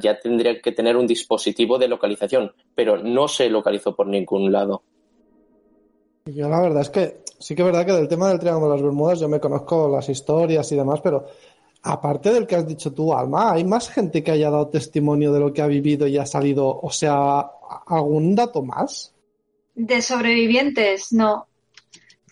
[0.00, 4.82] ya tendrían que tener un dispositivo de localización, pero no se localizó por ningún lado.
[6.26, 8.76] Yo la verdad es que sí que es verdad que del tema del Triángulo de
[8.76, 11.26] las Bermudas yo me conozco las historias y demás, pero
[11.82, 15.40] aparte del que has dicho tú, Alma, ¿hay más gente que haya dado testimonio de
[15.40, 16.80] lo que ha vivido y ha salido?
[16.80, 17.48] O sea,
[17.86, 19.14] ¿algún dato más?
[19.74, 21.48] De sobrevivientes, no.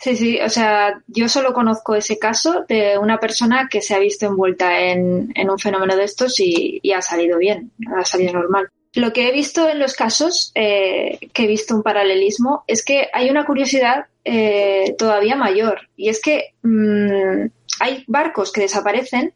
[0.01, 3.99] Sí, sí, o sea, yo solo conozco ese caso de una persona que se ha
[3.99, 8.69] visto envuelta en, un fenómeno de estos y, ha salido bien, ha salido normal.
[8.95, 13.09] Lo que he visto en los casos, eh, que he visto un paralelismo, es que
[13.13, 17.47] hay una curiosidad eh, todavía mayor y es que mm,
[17.81, 19.33] hay barcos que desaparecen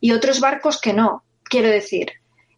[0.00, 1.24] y otros barcos que no.
[1.44, 2.12] Quiero decir,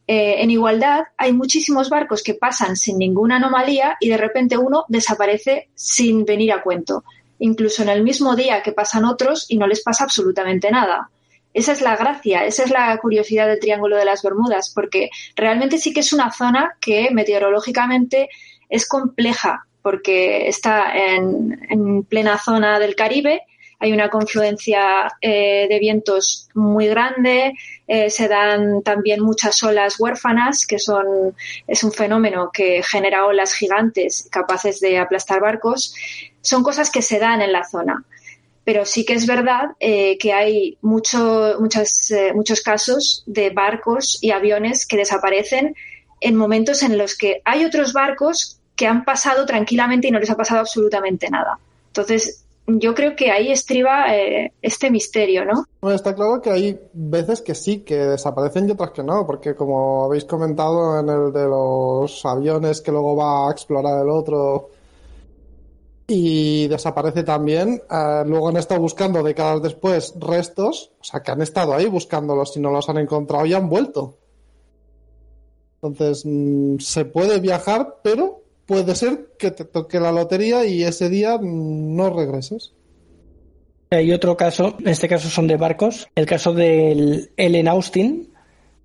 [0.07, 4.85] eh, en igualdad hay muchísimos barcos que pasan sin ninguna anomalía y de repente uno
[4.89, 7.05] desaparece sin venir a cuento,
[7.41, 11.11] incluso en el mismo día que pasan otros y no les pasa absolutamente nada.
[11.53, 15.79] Esa es la gracia, esa es la curiosidad del Triángulo de las Bermudas, porque realmente
[15.79, 18.29] sí que es una zona que meteorológicamente
[18.69, 23.43] es compleja, porque está en plena zona del Caribe
[23.79, 27.55] hay una confluencia eh, de vientos muy grande,
[27.87, 31.35] eh, se dan también muchas olas huérfanas, que son,
[31.67, 35.95] es un fenómeno que genera olas gigantes capaces de aplastar barcos.
[36.41, 38.05] Son cosas que se dan en la zona.
[38.65, 44.33] Pero sí que es verdad eh, que hay mucho, muchas, muchos casos de barcos y
[44.33, 45.77] aviones que desaparecen
[46.21, 50.31] en momentos en los que hay otros barcos que han pasado tranquilamente y no les
[50.31, 51.59] ha pasado absolutamente nada.
[51.89, 55.65] Entonces, yo creo que ahí estriba eh, este misterio, ¿no?
[55.81, 59.55] Bueno, está claro que hay veces que sí, que desaparecen y otras que no, porque
[59.55, 64.71] como habéis comentado en el de los aviones que luego va a explorar el otro
[66.09, 71.43] y desaparece también, eh, luego han estado buscando décadas después restos, o sea, que han
[71.43, 74.19] estado ahí buscándolos y no los han encontrado y han vuelto.
[75.83, 78.36] Entonces, mm, se puede viajar, pero
[78.67, 82.73] puede ser que te toque la lotería y ese día no regreses.
[83.91, 88.29] Hay otro caso, en este caso son de barcos, el caso del Ellen Austin,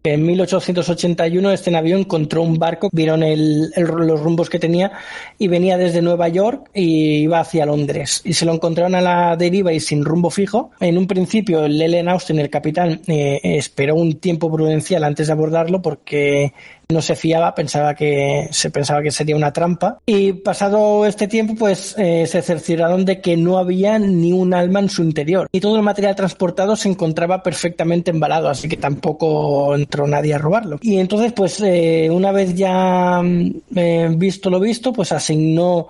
[0.03, 4.91] que en 1881 este navío encontró un barco, vieron los rumbos que tenía
[5.37, 8.21] y venía desde Nueva York y iba hacia Londres.
[8.23, 10.71] Y se lo encontraron a la deriva y sin rumbo fijo.
[10.79, 15.33] En un principio el Ellen Austin, el capitán, eh, esperó un tiempo prudencial antes de
[15.33, 16.53] abordarlo porque
[16.91, 19.99] no se fiaba, pensaba que se pensaba que sería una trampa.
[20.05, 24.79] Y pasado este tiempo pues eh, se cercioraron de que no había ni un alma
[24.79, 25.47] en su interior.
[25.51, 30.37] Y todo el material transportado se encontraba perfectamente embalado, así que tampoco entró nadie a
[30.37, 30.79] robarlo.
[30.81, 35.87] Y entonces pues eh, una vez ya mm, eh, visto lo visto, pues asignó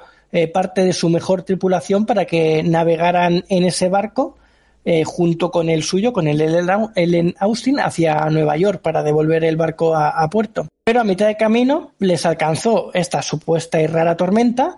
[0.53, 4.37] parte de su mejor tripulación para que navegaran en ese barco
[4.83, 9.55] eh, junto con el suyo, con el Ellen Austin, hacia Nueva York para devolver el
[9.55, 10.67] barco a, puerto.
[10.83, 14.77] Pero a mitad de camino les alcanzó esta supuesta y rara tormenta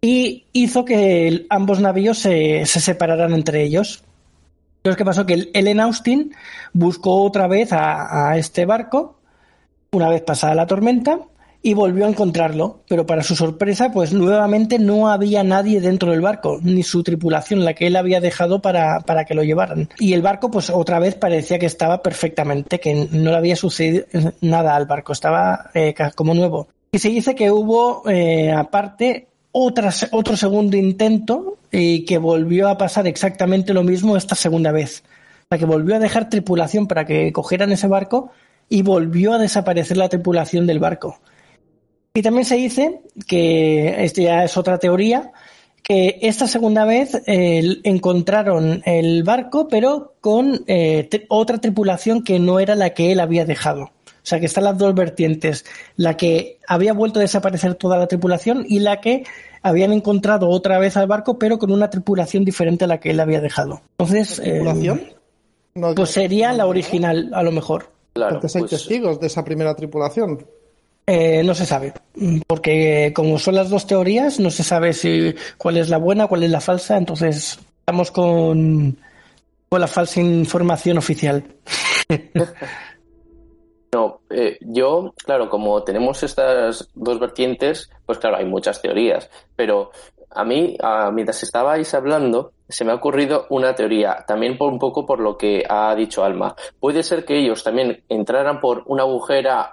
[0.00, 4.02] y hizo que ambos navíos se, separaran entre ellos.
[4.78, 5.24] Entonces, ¿qué pasó?
[5.24, 6.34] Que el Ellen Austin
[6.72, 9.18] buscó otra vez a este barco,
[9.92, 11.20] una vez pasada la tormenta,
[11.68, 16.22] y volvió a encontrarlo, pero para su sorpresa, pues nuevamente no había nadie dentro del
[16.22, 19.90] barco, ni su tripulación, la que él había dejado para, para que lo llevaran.
[19.98, 24.06] Y el barco, pues otra vez parecía que estaba perfectamente, que no le había sucedido
[24.40, 26.68] nada al barco, estaba eh, como nuevo.
[26.90, 32.78] Y se dice que hubo, eh, aparte, otra, otro segundo intento y que volvió a
[32.78, 35.04] pasar exactamente lo mismo esta segunda vez.
[35.50, 38.30] La que volvió a dejar tripulación para que cogieran ese barco
[38.70, 41.20] y volvió a desaparecer la tripulación del barco.
[42.14, 45.32] Y también se dice que, esto ya es otra teoría,
[45.82, 52.74] que esta segunda vez encontraron el barco, pero con eh, otra tripulación que no era
[52.74, 53.84] la que él había dejado.
[53.84, 55.64] O sea que están las dos vertientes,
[55.96, 59.24] la que había vuelto a desaparecer toda la tripulación y la que
[59.62, 63.20] habían encontrado otra vez al barco, pero con una tripulación diferente a la que él
[63.20, 63.80] había dejado.
[63.98, 65.00] Entonces, ¿Tripulación?
[65.96, 67.90] pues sería la original, a lo mejor.
[68.12, 70.44] Claro, Porque hay pues testigos de esa primera tripulación.
[71.10, 71.94] Eh, no se sabe,
[72.46, 76.42] porque como son las dos teorías, no se sabe si cuál es la buena, cuál
[76.42, 78.98] es la falsa, entonces estamos con,
[79.70, 81.42] con la falsa información oficial.
[83.90, 89.92] No, eh, yo, claro, como tenemos estas dos vertientes, pues claro, hay muchas teorías, pero
[90.28, 90.76] a mí,
[91.14, 95.38] mientras estabais hablando, se me ha ocurrido una teoría, también por un poco por lo
[95.38, 96.54] que ha dicho Alma.
[96.78, 99.72] Puede ser que ellos también entraran por una agujera,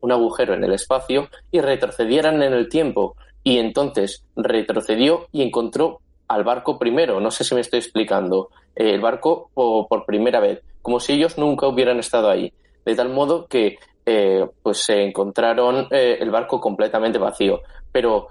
[0.00, 3.16] un agujero en el espacio y retrocedieran en el tiempo.
[3.44, 7.20] Y entonces retrocedió y encontró al barco primero.
[7.20, 8.50] No sé si me estoy explicando.
[8.74, 12.52] Eh, el barco por, primera vez, como si ellos nunca hubieran estado ahí.
[12.84, 17.60] De tal modo que eh, pues se encontraron eh, el barco completamente vacío.
[17.92, 18.28] Pero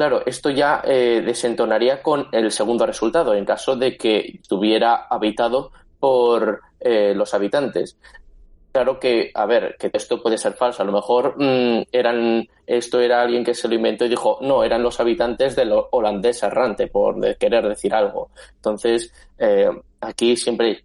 [0.00, 5.72] Claro, esto ya eh, desentonaría con el segundo resultado, en caso de que estuviera habitado
[5.98, 7.98] por eh, los habitantes.
[8.72, 10.82] Claro que, a ver, que esto puede ser falso.
[10.82, 14.64] A lo mejor mm, eran, esto era alguien que se lo inventó y dijo, no,
[14.64, 18.30] eran los habitantes del holandés errante, por querer decir algo.
[18.54, 19.68] Entonces, eh,
[20.00, 20.82] aquí siempre,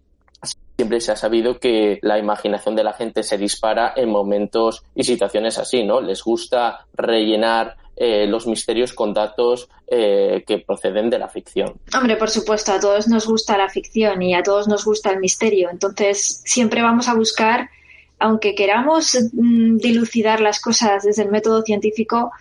[0.76, 5.04] siempre se ha sabido que la imaginación de la gente se dispara en momentos y
[5.04, 6.02] situaciones así, ¿no?
[6.02, 11.80] Les gusta rellenar eh, los misterios con datos eh, que proceden de la ficción.
[11.96, 15.18] Hombre, por supuesto, a todos nos gusta la ficción y a todos nos gusta el
[15.18, 15.70] misterio.
[15.70, 17.70] Entonces, siempre vamos a buscar,
[18.18, 22.32] aunque queramos mm, dilucidar las cosas desde el método científico,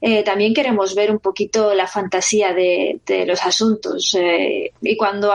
[0.00, 4.16] eh, también queremos ver un poquito la fantasía de, los asuntos.
[4.80, 5.30] y cuando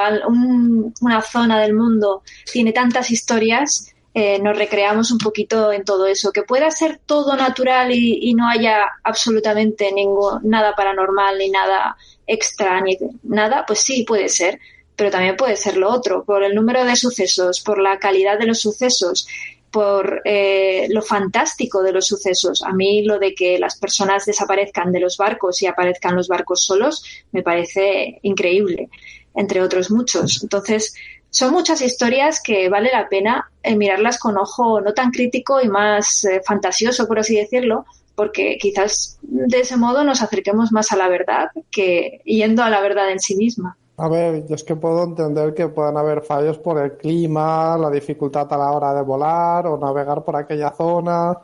[1.02, 6.32] una zona del mundo tiene tantas historias, eh, nos recreamos un poquito en todo eso.
[6.32, 12.82] Que pueda ser todo natural y, no haya absolutamente ningún, nada paranormal ni nada extra
[12.82, 14.60] ni nada, pues sí, puede ser.
[14.96, 18.48] Pero también puede ser lo otro, por el número de sucesos, por la calidad de
[18.48, 19.28] los sucesos,
[19.70, 22.64] por eh, lo fantástico de los sucesos.
[22.64, 26.64] A mí lo de que las personas desaparezcan de los barcos y aparezcan los barcos
[26.64, 28.90] solos me parece increíble,
[29.36, 30.42] entre otros muchos.
[30.42, 30.96] Entonces,
[31.30, 35.68] son muchas historias que vale la pena eh, mirarlas con ojo no tan crítico y
[35.68, 37.86] más eh, fantasioso, por así decirlo,
[38.16, 42.82] porque quizás de ese modo nos acerquemos más a la verdad que yendo a la
[42.82, 43.78] verdad en sí misma.
[43.98, 47.90] A ver, yo es que puedo entender que puedan haber fallos por el clima, la
[47.90, 51.36] dificultad a la hora de volar o navegar por aquella zona,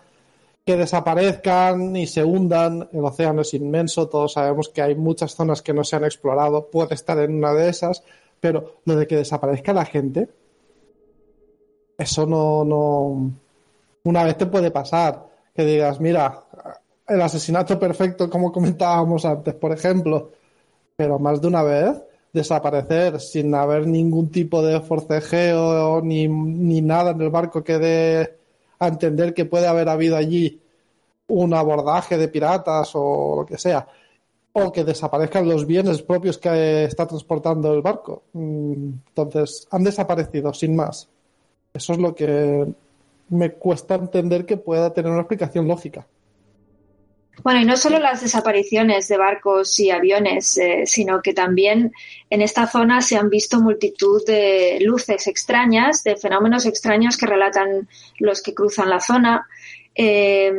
[0.64, 2.90] que desaparezcan y se hundan.
[2.94, 6.70] El océano es inmenso, todos sabemos que hay muchas zonas que no se han explorado,
[6.70, 8.04] puede estar en una de esas
[8.44, 10.28] pero lo de que desaparezca la gente,
[11.98, 13.32] eso no, no.
[14.04, 15.28] Una vez te puede pasar.
[15.56, 16.44] Que digas, mira,
[17.08, 20.32] el asesinato perfecto, como comentábamos antes, por ejemplo.
[20.98, 21.96] Pero más de una vez,
[22.34, 28.38] desaparecer sin haber ningún tipo de forcejeo ni, ni nada en el barco que dé
[28.78, 30.60] a entender que puede haber habido allí
[31.28, 33.88] un abordaje de piratas o lo que sea
[34.54, 38.24] o que desaparezcan los bienes propios que está transportando el barco.
[38.34, 41.10] Mm, entonces, han desaparecido, sin más.
[41.74, 42.72] Eso es lo que
[43.30, 46.08] me cuesta entender que pueda tener una explicación lógica.
[47.42, 51.92] Bueno, y no solo las desapariciones de barcos y aviones, eh, sino que también
[52.30, 57.90] en esta zona se han visto multitud de luces extrañas, de fenómenos extraños que relatan
[58.20, 59.48] los que cruzan la zona.
[59.96, 60.52] Eh,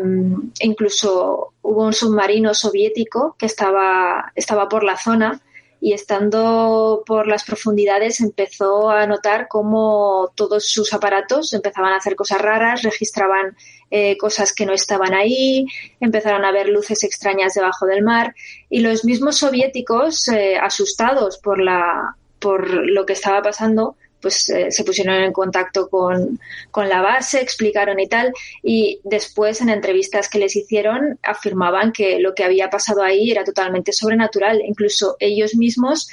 [0.61, 5.42] incluso hubo un submarino soviético que estaba, estaba por la zona
[5.85, 12.16] y estando por las profundidades empezó a notar cómo todos sus aparatos empezaban a hacer
[12.16, 13.55] cosas raras, registraban
[13.90, 15.66] eh, cosas que no estaban ahí,
[16.01, 18.35] empezaron a ver luces extrañas debajo del mar
[18.70, 24.71] y los mismos soviéticos, eh, asustados por, la, por lo que estaba pasando, pues eh,
[24.71, 26.41] se pusieron en contacto con,
[26.75, 28.33] la base, explicaron y tal,
[28.63, 33.45] y después en entrevistas que les hicieron afirmaban que lo que había pasado ahí era
[33.45, 34.63] totalmente sobrenatural.
[34.67, 36.09] Incluso ellos mismos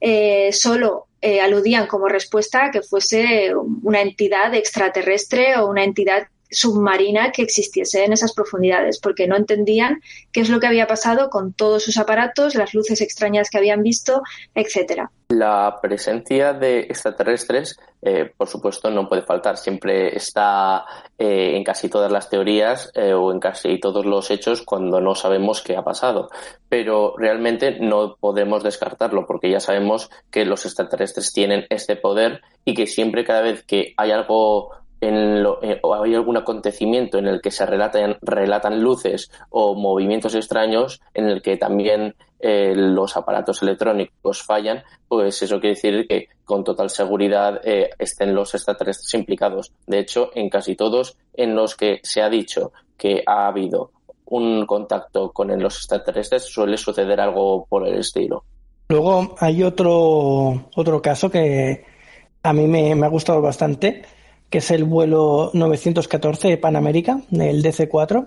[0.00, 3.52] eh, solo eh, aludían como respuesta a que fuese
[3.82, 10.00] una entidad extraterrestre o una entidad submarina que existiese en esas profundidades, porque no entendían
[10.32, 13.82] qué es lo que había pasado con todos sus aparatos, las luces extrañas que habían
[13.82, 14.22] visto,
[14.54, 15.10] etcétera.
[15.28, 19.56] La presencia de extraterrestres, eh, por supuesto, no puede faltar.
[19.56, 20.84] Siempre está
[21.18, 25.16] eh, en casi todas las teorías eh, o en casi todos los hechos cuando no
[25.16, 26.30] sabemos qué ha pasado.
[26.68, 32.74] Pero realmente no podemos descartarlo porque ya sabemos que los extraterrestres tienen este poder y
[32.74, 34.70] que siempre cada vez que hay algo
[35.00, 39.74] en lo, eh, o hay algún acontecimiento en el que se relatan, relatan luces o
[39.74, 46.06] movimientos extraños en el que también eh, los aparatos electrónicos fallan, pues eso quiere decir
[46.06, 49.72] que con total seguridad eh, estén los extraterrestres implicados.
[49.86, 53.90] De hecho, en casi todos en los que se ha dicho que ha habido
[54.26, 58.44] un contacto con los extraterrestres suele suceder algo por el estilo.
[58.88, 61.84] Luego hay otro, otro caso que
[62.42, 64.02] a mí me, me ha gustado bastante,
[64.50, 68.26] que es el vuelo 914 de Panamérica, del DC-4.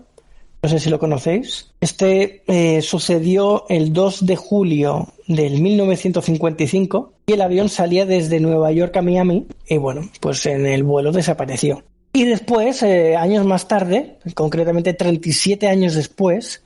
[0.62, 1.72] No sé si lo conocéis.
[1.80, 8.72] Este eh, sucedió el 2 de julio del 1955 y el avión salía desde Nueva
[8.72, 11.84] York a Miami y bueno, pues en el vuelo desapareció.
[12.12, 16.64] Y después, eh, años más tarde, concretamente 37 años después,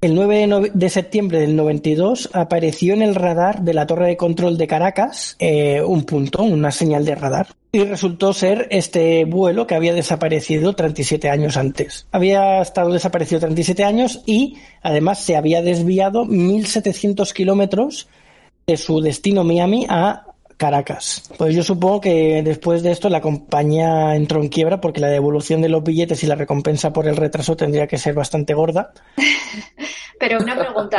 [0.00, 4.56] el 9 de septiembre del 92 apareció en el radar de la torre de control
[4.56, 7.48] de Caracas eh, un punto, una señal de radar.
[7.72, 12.06] Y resultó ser este vuelo que había desaparecido 37 años antes.
[12.12, 18.08] Había estado desaparecido 37 años y además se había desviado 1.700 kilómetros
[18.66, 20.29] de su destino Miami a
[20.60, 21.22] Caracas.
[21.38, 25.62] Pues yo supongo que después de esto la compañía entró en quiebra porque la devolución
[25.62, 28.92] de los billetes y la recompensa por el retraso tendría que ser bastante gorda.
[30.20, 30.98] Pero una pregunta,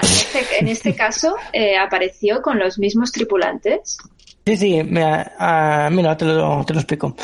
[0.59, 3.99] en este, este caso eh, apareció con los mismos tripulantes.
[4.47, 7.15] Sí, sí, mira, ah, mira te, lo, te lo explico.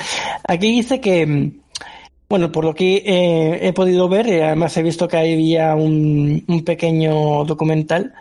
[0.47, 1.53] Aquí dice que,
[2.29, 6.45] bueno, por lo que eh, he podido ver, eh, además he visto que había un,
[6.47, 8.13] un pequeño documental,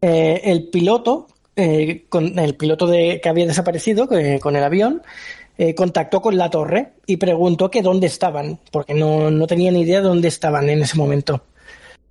[0.00, 1.26] el piloto
[1.60, 5.02] eh, con el piloto de, que había desaparecido eh, con el avión,
[5.58, 9.82] eh, contactó con la torre y preguntó que dónde estaban, porque no, no tenía ni
[9.82, 11.42] idea de dónde estaban en ese momento.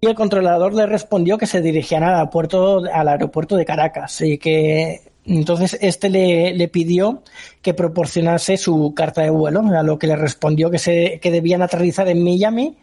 [0.01, 4.37] Y el controlador le respondió que se dirigían al aeropuerto, al aeropuerto de Caracas y
[4.37, 7.23] que entonces este le, le, pidió
[7.61, 11.61] que proporcionase su carta de vuelo, a lo que le respondió que, se, que debían
[11.61, 12.77] aterrizar en Miami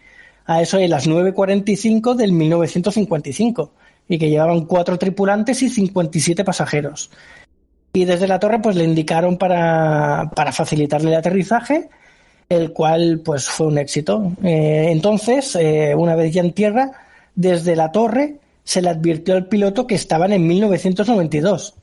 [0.45, 3.71] a eso de las 9.45 del 1955
[4.09, 7.11] y que llevaban cuatro tripulantes y 57 pasajeros.
[7.93, 11.89] Y desde la torre pues le indicaron para, para facilitarle el aterrizaje,
[12.49, 14.33] el cual pues fue un éxito.
[14.43, 16.93] Eh, entonces, eh, una vez ya en tierra,
[17.35, 21.75] desde la torre se le advirtió al piloto que estaban en 1992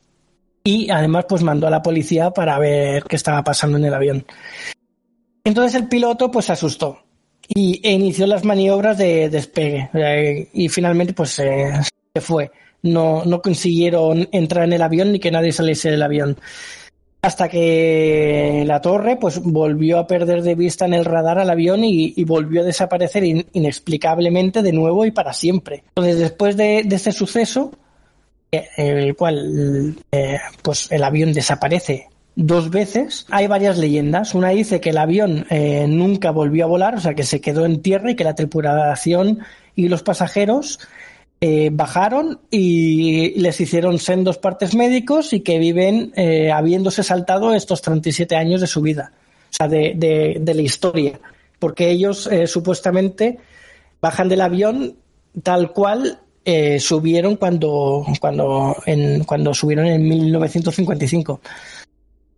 [0.63, 4.25] y además pues mandó a la policía para ver qué estaba pasando en el avión.
[5.43, 6.99] Entonces el piloto pues se asustó
[7.47, 11.41] y e inició las maniobras de despegue eh, y finalmente pues
[12.15, 12.51] se fue.
[12.83, 16.37] No, no consiguieron entrar en el avión ni que nadie saliese del avión.
[17.23, 21.83] Hasta que la torre pues volvió a perder de vista en el radar al avión
[21.83, 25.85] y, volvió a desaparecer inexplicablemente de nuevo y para siempre.
[25.87, 27.71] Entonces, después de, este suceso,
[28.51, 33.25] eh, el cual eh, pues el avión desaparece dos veces.
[33.31, 34.35] Hay varias leyendas.
[34.35, 37.65] Una dice que el avión eh, nunca volvió a volar, o sea que se quedó
[37.65, 39.39] en tierra y que la tripulación
[39.75, 40.79] y los pasajeros
[41.41, 47.81] eh, bajaron y les hicieron sendos partes médicos y que viven eh, habiéndose saltado estos
[47.81, 49.11] 37 años de su vida,
[49.49, 49.93] o sea, de,
[50.39, 51.19] de, la historia,
[51.59, 53.39] porque ellos eh, supuestamente
[53.99, 54.95] bajan del avión
[55.41, 56.19] tal cual
[56.79, 61.39] subieron cuando, cuando, en, cuando subieron en 1955.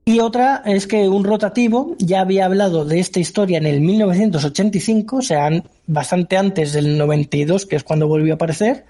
[0.08, 5.16] Y otra es que un rotativo ya había hablado de esta historia en el 1985,
[5.18, 5.49] o sea,
[5.88, 8.86] bastante antes del 92, que es cuando volvió a aparecer,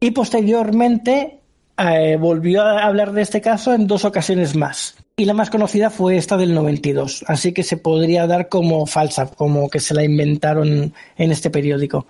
[0.00, 1.40] y posteriormente
[1.76, 4.96] eh, volvió a hablar de este caso en dos ocasiones más.
[5.18, 9.26] Y la más conocida fue esta del 92, así que se podría dar como falsa,
[9.26, 12.06] como que se la inventaron en este periódico.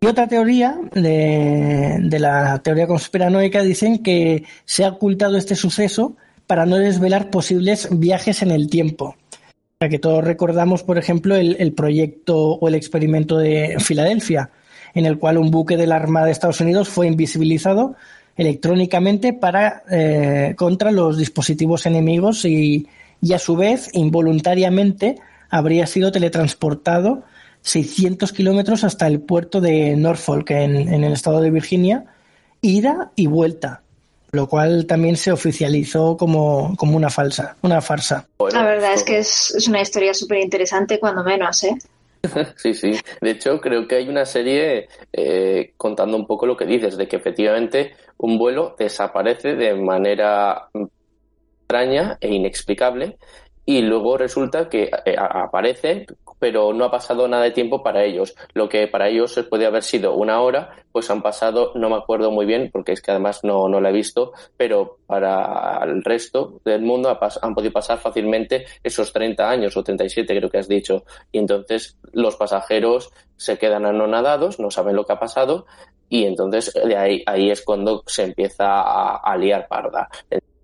[0.00, 6.16] Y otra teoría de, de la teoría conspiranoica dicen que se ha ocultado este suceso
[6.50, 9.14] para no desvelar posibles viajes en el tiempo.
[9.78, 14.50] Para que todos recordamos, por ejemplo, el, el proyecto o el experimento de Filadelfia,
[14.92, 17.94] en el cual un buque de la Armada de Estados Unidos fue invisibilizado
[18.36, 22.88] electrónicamente para eh, contra los dispositivos enemigos y,
[23.22, 25.20] y, a su vez involuntariamente
[25.50, 27.22] habría sido teletransportado
[27.60, 32.06] 600 kilómetros hasta el puerto de Norfolk en, en, el estado de Virginia,
[32.60, 33.82] ida y vuelta,
[34.32, 38.26] lo cual también se oficializó como, como una falsa, una farsa.
[38.52, 41.76] La verdad es que es, es una historia súper interesante, cuando menos, ¿eh?
[42.56, 42.92] Sí, sí.
[43.20, 47.08] De hecho, creo que hay una serie eh, contando un poco lo que dices, de
[47.08, 50.68] que efectivamente un vuelo desaparece de manera
[51.62, 53.16] extraña e inexplicable
[53.64, 56.06] y luego resulta que eh, aparece
[56.40, 58.34] pero no ha pasado nada de tiempo para ellos.
[58.54, 62.32] Lo que para ellos puede haber sido una hora, pues han pasado, no me acuerdo
[62.32, 66.60] muy bien, porque es que además no, no la he visto, pero para el resto
[66.64, 71.04] del mundo han podido pasar fácilmente esos 30 años o 37, creo que has dicho.
[71.30, 75.66] Y entonces los pasajeros se quedan anonadados, no saben lo que ha pasado,
[76.08, 80.08] y entonces de ahí, ahí es cuando se empieza a liar parda.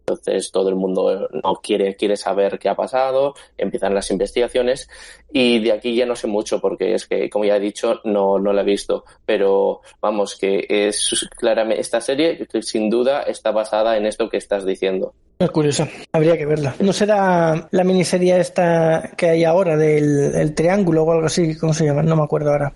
[0.08, 4.88] Entonces todo el mundo no quiere, quiere saber qué ha pasado, empiezan las investigaciones
[5.32, 8.38] y de aquí ya no sé mucho porque es que, como ya he dicho, no,
[8.38, 9.04] no la he visto.
[9.24, 14.64] Pero vamos, que es claramente esta serie sin duda está basada en esto que estás
[14.64, 15.12] diciendo.
[15.40, 16.76] Es curioso, habría que verla.
[16.78, 21.58] ¿No será la miniserie esta que hay ahora del triángulo o algo así?
[21.58, 22.04] ¿Cómo se llama?
[22.04, 22.72] No me acuerdo ahora.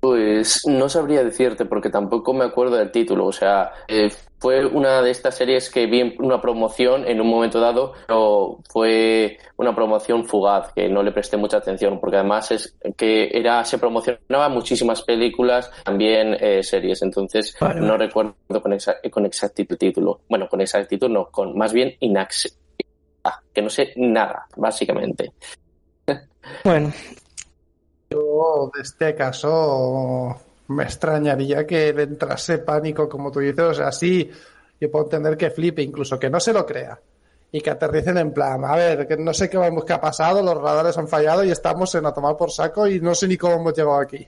[0.00, 3.24] Pues no sabría decirte porque tampoco me acuerdo del título.
[3.24, 4.10] O sea, eh,
[4.44, 9.38] fue una de estas series que vi una promoción en un momento dado, pero fue
[9.56, 13.78] una promoción fugaz que no le presté mucha atención porque además es que era se
[13.78, 17.00] promocionaba muchísimas películas, también eh, series.
[17.00, 18.76] Entonces no recuerdo con,
[19.10, 20.20] con exactitud el título.
[20.28, 22.54] Bueno, con exactitud no, con más bien inax
[23.54, 25.32] que no sé nada, básicamente.
[26.64, 26.92] Bueno,
[28.10, 30.38] yo, de este caso,
[30.68, 33.64] me extrañaría que le entrase pánico, como tú dices.
[33.64, 34.30] O sea, sí,
[34.80, 36.98] yo puedo entender que flipe, incluso que no se lo crea.
[37.52, 40.60] Y que aterricen en plan, a ver, que no sé qué, qué ha pasado, los
[40.60, 43.54] radares han fallado y estamos en a tomar por saco y no sé ni cómo
[43.54, 44.26] hemos llegado aquí.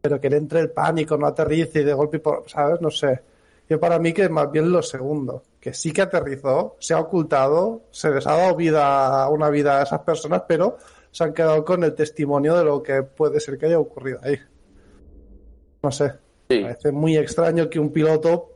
[0.00, 2.80] Pero que le entre el pánico, no aterrice y de golpe, por, ¿sabes?
[2.80, 3.20] No sé.
[3.68, 7.82] Yo para mí que más bien lo segundo, que sí que aterrizó, se ha ocultado,
[7.92, 10.76] se les ha dado vida, una vida a esas personas, pero
[11.12, 14.40] se han quedado con el testimonio de lo que puede ser que haya ocurrido ahí.
[15.82, 16.12] No sé.
[16.48, 18.50] Parece muy extraño que un piloto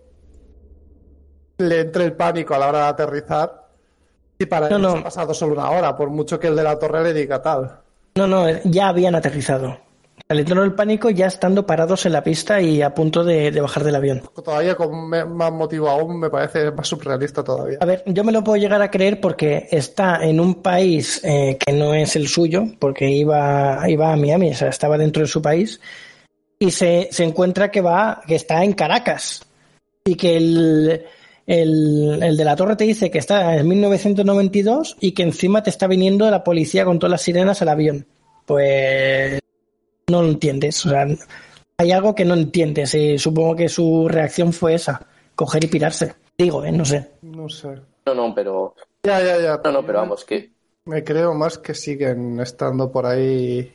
[1.59, 3.64] le entre el pánico a la hora de aterrizar
[4.39, 4.91] y para no, no.
[4.91, 7.79] ha pasado solo una hora, por mucho que el de la torre le diga tal.
[8.16, 9.79] No, no, ya habían aterrizado.
[10.29, 13.85] Le entró el pánico ya estando parados en la pista y a punto de, bajar
[13.85, 14.22] del avión.
[14.35, 17.79] Todavía con más motivo aún me parece más surrealista todavía.
[17.81, 21.59] A ver, yo me lo puedo llegar a creer porque está en un país eh,
[21.59, 25.29] que no es el suyo, porque iba, iba a Miami, o sea, estaba dentro de
[25.29, 25.81] su país,
[26.65, 29.43] y se, se encuentra que va, que está en Caracas.
[30.03, 31.05] Y que el,
[31.47, 35.69] el, el, de la torre te dice que está en 1992 y que encima te
[35.69, 38.07] está viniendo la policía con todas las sirenas al avión.
[38.47, 39.41] Pues
[40.09, 40.87] no lo entiendes.
[40.87, 41.07] O sea,
[41.77, 46.15] hay algo que no entiendes y supongo que su reacción fue esa, coger y pirarse.
[46.39, 46.73] Digo, ¿eh?
[46.73, 47.11] No sé.
[47.21, 47.75] No sé.
[48.07, 48.75] No, no, pero...
[49.03, 49.61] Ya, ya, ya.
[49.65, 50.51] No, no, pero vamos, que...
[50.87, 53.71] Me creo más que siguen estando por ahí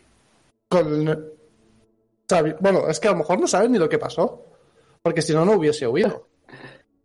[0.67, 1.38] con...
[2.59, 4.45] Bueno, es que a lo mejor no saben ni lo que pasó.
[5.01, 6.27] Porque si no, no hubiese huido.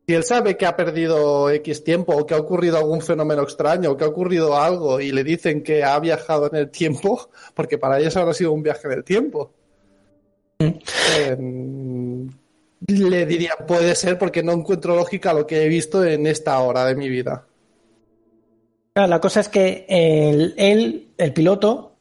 [0.07, 3.93] Si él sabe que ha perdido X tiempo o que ha ocurrido algún fenómeno extraño
[3.93, 7.79] o que ha ocurrido algo y le dicen que ha viajado en el tiempo, porque
[7.79, 9.53] para ellos habrá sido un viaje en el tiempo.
[10.59, 11.37] Eh,
[12.87, 16.85] le diría, puede ser porque no encuentro lógica lo que he visto en esta hora
[16.85, 17.47] de mi vida.
[18.95, 21.94] la cosa es que él, el piloto,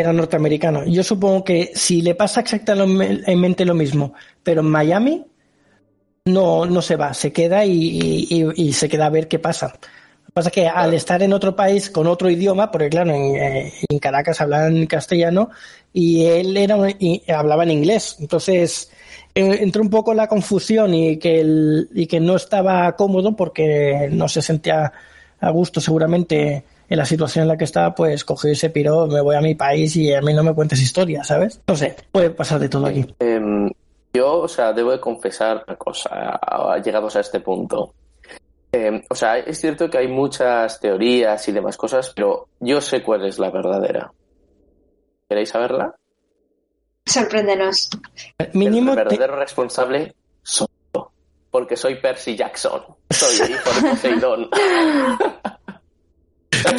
[0.00, 0.84] era norteamericano.
[0.84, 5.24] Yo supongo que si le pasa exactamente lo mismo, pero en Miami,
[6.26, 9.68] no, no se va, se queda y, se queda a ver qué pasa.
[9.68, 13.12] Lo que pasa es que al estar en otro país con otro idioma, porque claro,
[13.12, 15.48] en, eh, Caracas hablaban castellano
[15.92, 18.16] y él era y hablaba en inglés.
[18.20, 18.90] Entonces
[19.34, 21.42] eh, entró un poco la confusión y que,
[21.94, 24.92] y que no estaba cómodo porque no se sentía
[25.40, 29.06] a gusto seguramente en la situación en la que estaba, pues cogió y se piró,
[29.06, 31.60] me voy a mi país y a mí no me cuentes historias, ¿sabes?
[31.66, 33.06] No sé, puede pasar de todo aquí.
[33.18, 33.70] Em,
[34.12, 36.40] yo, o sea, debo de confesar una cosa,
[36.84, 37.92] llegados a este punto.
[38.72, 43.02] Eh, o sea, es cierto que hay muchas teorías y demás cosas, pero yo sé
[43.02, 44.12] cuál es la verdadera.
[45.28, 45.94] ¿Queréis saberla?
[47.04, 47.88] Sorpréndenos.
[48.52, 51.10] Mínimo el verdadero responsable soy yo,
[51.50, 52.82] porque soy Percy Jackson.
[53.10, 54.50] Soy el hijo de Poseidón.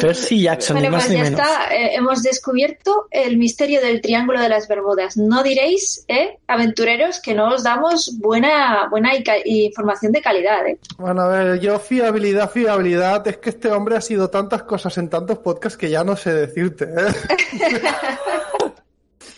[0.00, 1.74] Percy Jackson, vale, más pues ya está.
[1.74, 5.16] Eh, hemos descubierto el misterio del Triángulo de las Bermudas.
[5.16, 9.12] No diréis, eh, aventureros, que no os damos buena, buena
[9.44, 10.66] información de calidad.
[10.66, 10.78] Eh.
[10.98, 13.26] Bueno, a ver, yo fiabilidad, fiabilidad.
[13.26, 16.32] Es que este hombre ha sido tantas cosas en tantos podcasts que ya no sé
[16.32, 16.84] decirte.
[16.84, 17.14] ¿eh?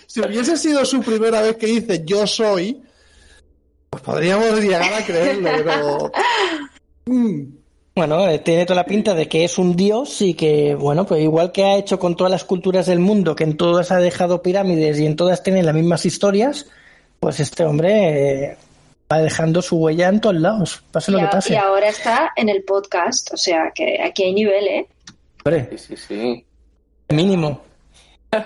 [0.06, 2.82] si hubiese sido su primera vez que dice yo soy,
[3.88, 6.12] pues podríamos llegar a creerlo, pero...
[7.06, 7.59] Mm.
[8.00, 11.20] Bueno, eh, tiene toda la pinta de que es un dios y que, bueno, pues
[11.20, 14.40] igual que ha hecho con todas las culturas del mundo, que en todas ha dejado
[14.40, 16.64] pirámides y en todas tienen las mismas historias,
[17.18, 18.56] pues este hombre eh,
[19.12, 21.52] va dejando su huella en todos lados, pase lo que pase.
[21.52, 24.88] Y ahora está en el podcast, o sea que aquí hay nivel, ¿eh?
[25.44, 26.46] Hombre, sí, sí, sí.
[27.10, 27.60] Mínimo.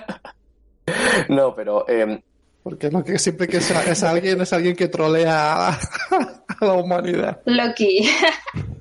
[1.29, 2.21] No, pero em,
[2.61, 5.79] Porque lo que siempre que es, es alguien es alguien que trolea a,
[6.59, 7.39] a la humanidad.
[7.45, 8.07] Loki.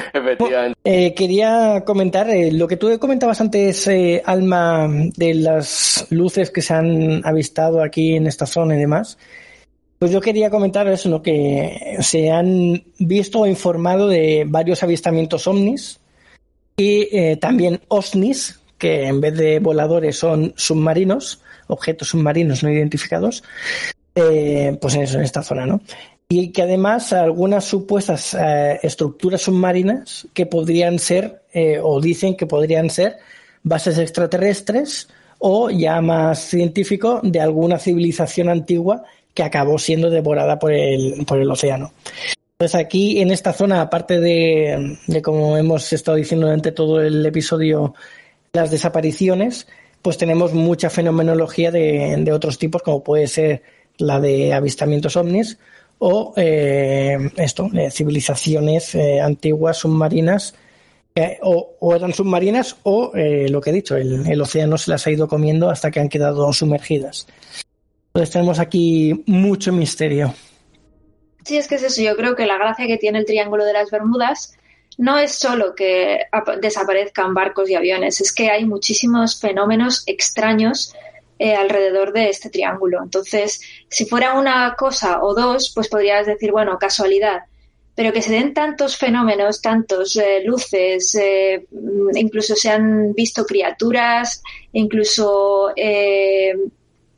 [0.12, 0.78] efectivamente.
[0.84, 6.62] Eh, quería comentar eh, lo que tú comentabas antes, eh, Alma, de las luces que
[6.62, 9.18] se han avistado aquí en esta zona y demás.
[9.98, 11.22] Pues yo quería comentar eso, ¿no?
[11.22, 16.00] que se han visto o informado de varios avistamientos ovnis
[16.76, 23.44] y eh, también OSNIs, que en vez de voladores son submarinos, objetos submarinos no identificados,
[24.16, 25.80] eh, pues en eso, en esta zona, ¿no?
[26.34, 32.46] Y que además algunas supuestas eh, estructuras submarinas que podrían ser, eh, o dicen que
[32.46, 33.18] podrían ser,
[33.62, 35.10] bases extraterrestres
[35.40, 39.04] o ya más científico de alguna civilización antigua
[39.34, 41.92] que acabó siendo devorada por el, por el océano.
[42.52, 47.26] Entonces aquí en esta zona, aparte de, de como hemos estado diciendo durante todo el
[47.26, 47.94] episodio,
[48.54, 49.68] las desapariciones,
[50.00, 53.62] pues tenemos mucha fenomenología de, de otros tipos, como puede ser
[53.98, 55.58] la de avistamientos ovnis
[56.04, 60.54] o eh, esto, eh, civilizaciones eh, antiguas submarinas
[61.42, 65.06] o, o eran submarinas o eh, lo que he dicho, el, el océano se las
[65.06, 67.28] ha ido comiendo hasta que han quedado sumergidas.
[68.08, 70.34] Entonces tenemos aquí mucho misterio.
[71.44, 72.02] Sí, es que es eso.
[72.02, 74.54] Yo creo que la gracia que tiene el Triángulo de las Bermudas
[74.98, 80.94] no es solo que ap- desaparezcan barcos y aviones, es que hay muchísimos fenómenos extraños
[81.42, 83.02] eh, alrededor de este triángulo.
[83.02, 87.40] Entonces, si fuera una cosa o dos, pues podrías decir, bueno, casualidad.
[87.96, 91.66] Pero que se den tantos fenómenos, tantos eh, luces, eh,
[92.14, 94.40] incluso se han visto criaturas,
[94.72, 95.72] incluso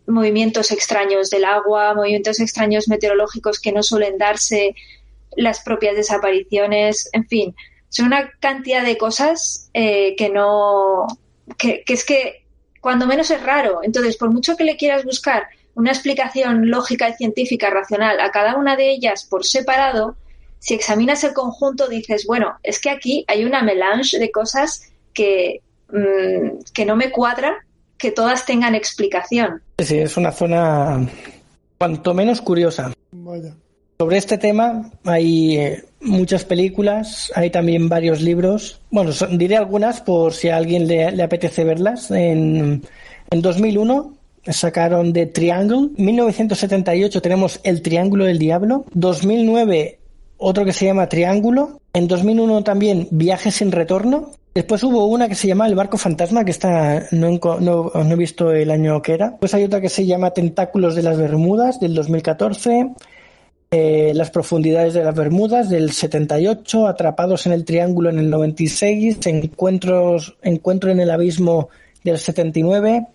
[0.07, 4.75] movimientos extraños del agua, movimientos extraños meteorológicos que no suelen darse,
[5.37, 7.55] las propias desapariciones, en fin,
[7.91, 11.09] son una cantidad de cosas que no,
[11.59, 12.43] que es que
[12.85, 13.80] cuando menos es raro.
[13.82, 18.57] Entonces, por mucho que le quieras buscar una explicación lógica y científica racional a cada
[18.57, 20.16] una de ellas por separado,
[20.59, 25.62] si examinas el conjunto dices, bueno, es que aquí hay una melange de cosas que,
[25.91, 27.64] mm, que no me cuadra
[27.97, 29.62] que todas tengan explicación.
[29.78, 31.09] Sí, es una zona
[31.78, 32.93] cuanto menos curiosa.
[33.12, 33.55] Vaya.
[33.99, 38.80] Sobre este tema hay eh, muchas películas, hay también varios libros.
[38.90, 42.11] Bueno, diré algunas por si a alguien le, apetece verlas.
[42.11, 42.82] En,
[43.30, 44.14] en 2001
[44.46, 45.88] sacaron The Triangle.
[45.96, 48.84] 1978 tenemos El Triángulo del Diablo.
[48.94, 49.98] 2009
[50.36, 51.80] otro que se llama Triángulo.
[51.92, 54.30] En 2001 también Viaje sin retorno.
[54.55, 57.40] Después hubo una que se llama El barco fantasma, que está no-
[57.92, 59.36] no he visto el año que era.
[59.38, 62.90] Pues hay otra que se llama Tentáculos de las Bermudas, del 2014.
[63.70, 69.18] Eh, las profundidades de las Bermudas del 78, Atrapados en el Triángulo en el 96,
[69.26, 71.70] Encuentros, Encuentro en el Abismo
[72.04, 73.06] del 79,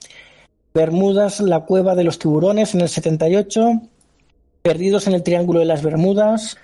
[0.74, 3.82] Bermudas, la Cueva de los Tiburones en el 78,
[4.62, 6.58] Perdidos en el Triángulo de las Bermudas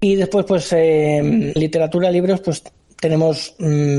[0.00, 2.62] y después pues eh, literatura, libros, pues
[3.00, 3.98] tenemos mm,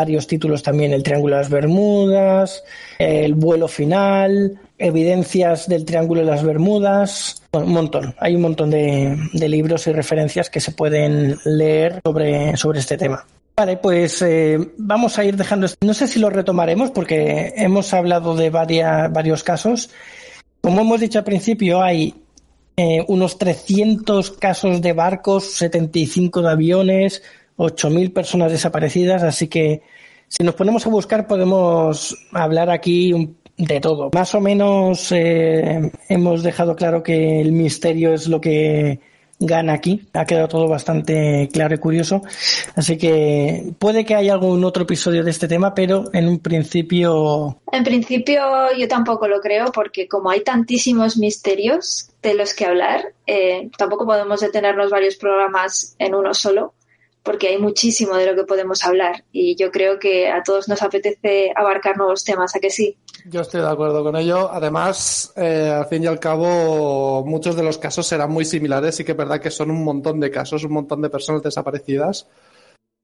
[0.00, 2.64] varios títulos también, El Triángulo de las Bermudas,
[2.98, 9.14] El vuelo final, Evidencias del Triángulo de las Bermudas, un montón, hay un montón de,
[9.34, 13.26] de libros y referencias que se pueden leer sobre, sobre este tema.
[13.58, 15.66] Vale, pues eh, vamos a ir dejando.
[15.82, 19.90] No sé si lo retomaremos porque hemos hablado de varios casos.
[20.62, 22.14] Como hemos dicho al principio, hay
[22.78, 27.22] eh, unos 300 casos de barcos, 75 de aviones,
[27.60, 29.82] 8.000 personas desaparecidas, así que
[30.28, 34.10] si nos ponemos a buscar podemos hablar aquí de todo.
[34.14, 39.00] Más o menos eh, hemos dejado claro que el misterio es lo que
[39.38, 40.08] gana aquí.
[40.14, 42.22] Ha quedado todo bastante claro y curioso.
[42.76, 47.58] Así que puede que haya algún otro episodio de este tema, pero en un principio
[47.72, 48.42] En principio
[48.78, 54.06] yo tampoco lo creo porque como hay tantísimos misterios de los que hablar, eh, tampoco
[54.06, 56.72] podemos detenernos varios programas en uno solo
[57.22, 60.82] porque hay muchísimo de lo que podemos hablar y yo creo que a todos nos
[60.82, 62.96] apetece abarcar nuevos temas, ¿a que sí?
[63.26, 64.50] Yo estoy de acuerdo con ello.
[64.50, 68.96] Además, eh, al fin y al cabo, muchos de los casos serán muy similares.
[68.96, 72.26] Sí que es verdad que son un montón de casos, un montón de personas desaparecidas,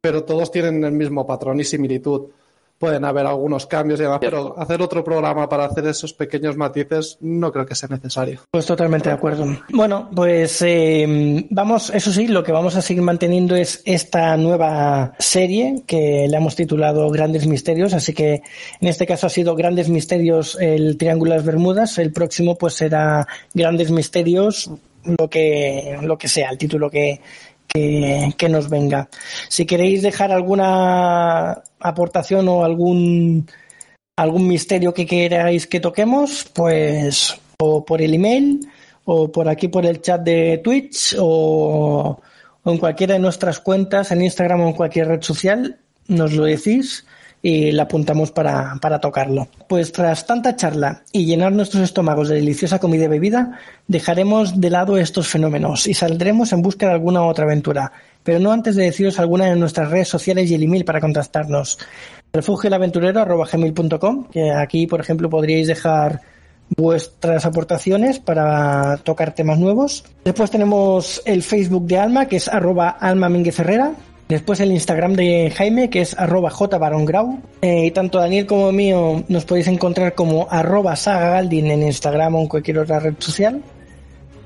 [0.01, 2.31] pero todos tienen el mismo patrón y similitud.
[2.79, 7.19] Pueden haber algunos cambios y demás, pero hacer otro programa para hacer esos pequeños matices
[7.21, 8.41] no creo que sea necesario.
[8.51, 9.47] Pues totalmente de acuerdo.
[9.71, 15.15] Bueno, pues eh, vamos, eso sí, lo que vamos a seguir manteniendo es esta nueva
[15.19, 18.43] serie que le hemos titulado Grandes Misterios, así que
[18.81, 22.75] en este caso ha sido Grandes Misterios el Triángulo de las Bermudas, el próximo pues
[22.75, 24.71] será Grandes Misterios
[25.19, 27.21] lo que, lo que sea, el título que,
[28.37, 29.09] que, nos venga.
[29.49, 33.47] Si queréis dejar alguna aportación o algún
[34.17, 38.67] algún misterio que queráis que toquemos, pues o por el email
[39.05, 42.21] o por aquí por el chat de Twitch o,
[42.63, 46.45] o en cualquiera de nuestras cuentas en Instagram o en cualquier red social, nos lo
[46.45, 47.05] decís
[47.47, 49.47] y la apuntamos para, para, tocarlo.
[49.69, 54.69] Pues tras tanta charla y llenar nuestros estómagos de deliciosa comida y bebida, dejaremos de
[54.69, 57.93] lado estos fenómenos y saldremos en busca de alguna otra aventura,
[58.25, 61.79] pero no antes de deciros alguna de nuestras redes sociales y el email para contactarnos.
[62.33, 66.23] refugioelaventurero.com, que aquí, por ejemplo, podríais dejar
[66.77, 70.05] vuestras aportaciones para tocar temas nuevos.
[70.25, 73.93] Después tenemos el Facebook de Alma, que es arroba Alma Herrera.
[74.29, 77.39] Después el Instagram de Jaime, que es arroba jbarongrau.
[77.63, 82.41] Eh, y tanto Daniel como mío nos podéis encontrar como arroba sagagaldin en Instagram o
[82.41, 83.63] en cualquier otra red social.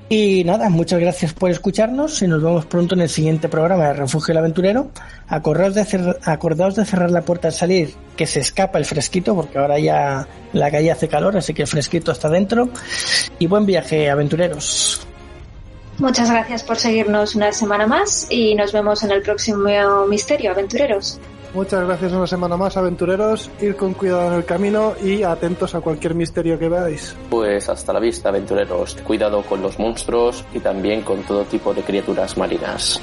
[0.07, 3.93] Y nada, muchas gracias por escucharnos y nos vemos pronto en el siguiente programa de
[3.93, 4.91] Refugio el Aventurero.
[5.29, 9.57] Acordaos de, acordaos de cerrar la puerta al salir, que se escapa el fresquito, porque
[9.57, 12.67] ahora ya la calle hace calor, así que el fresquito está dentro.
[13.39, 15.07] Y buen viaje, aventureros.
[16.01, 21.19] Muchas gracias por seguirnos una semana más y nos vemos en el próximo Misterio, aventureros.
[21.53, 23.51] Muchas gracias una semana más, aventureros.
[23.61, 27.15] Ir con cuidado en el camino y atentos a cualquier misterio que veáis.
[27.29, 28.97] Pues hasta la vista, aventureros.
[29.03, 32.99] Cuidado con los monstruos y también con todo tipo de criaturas marinas.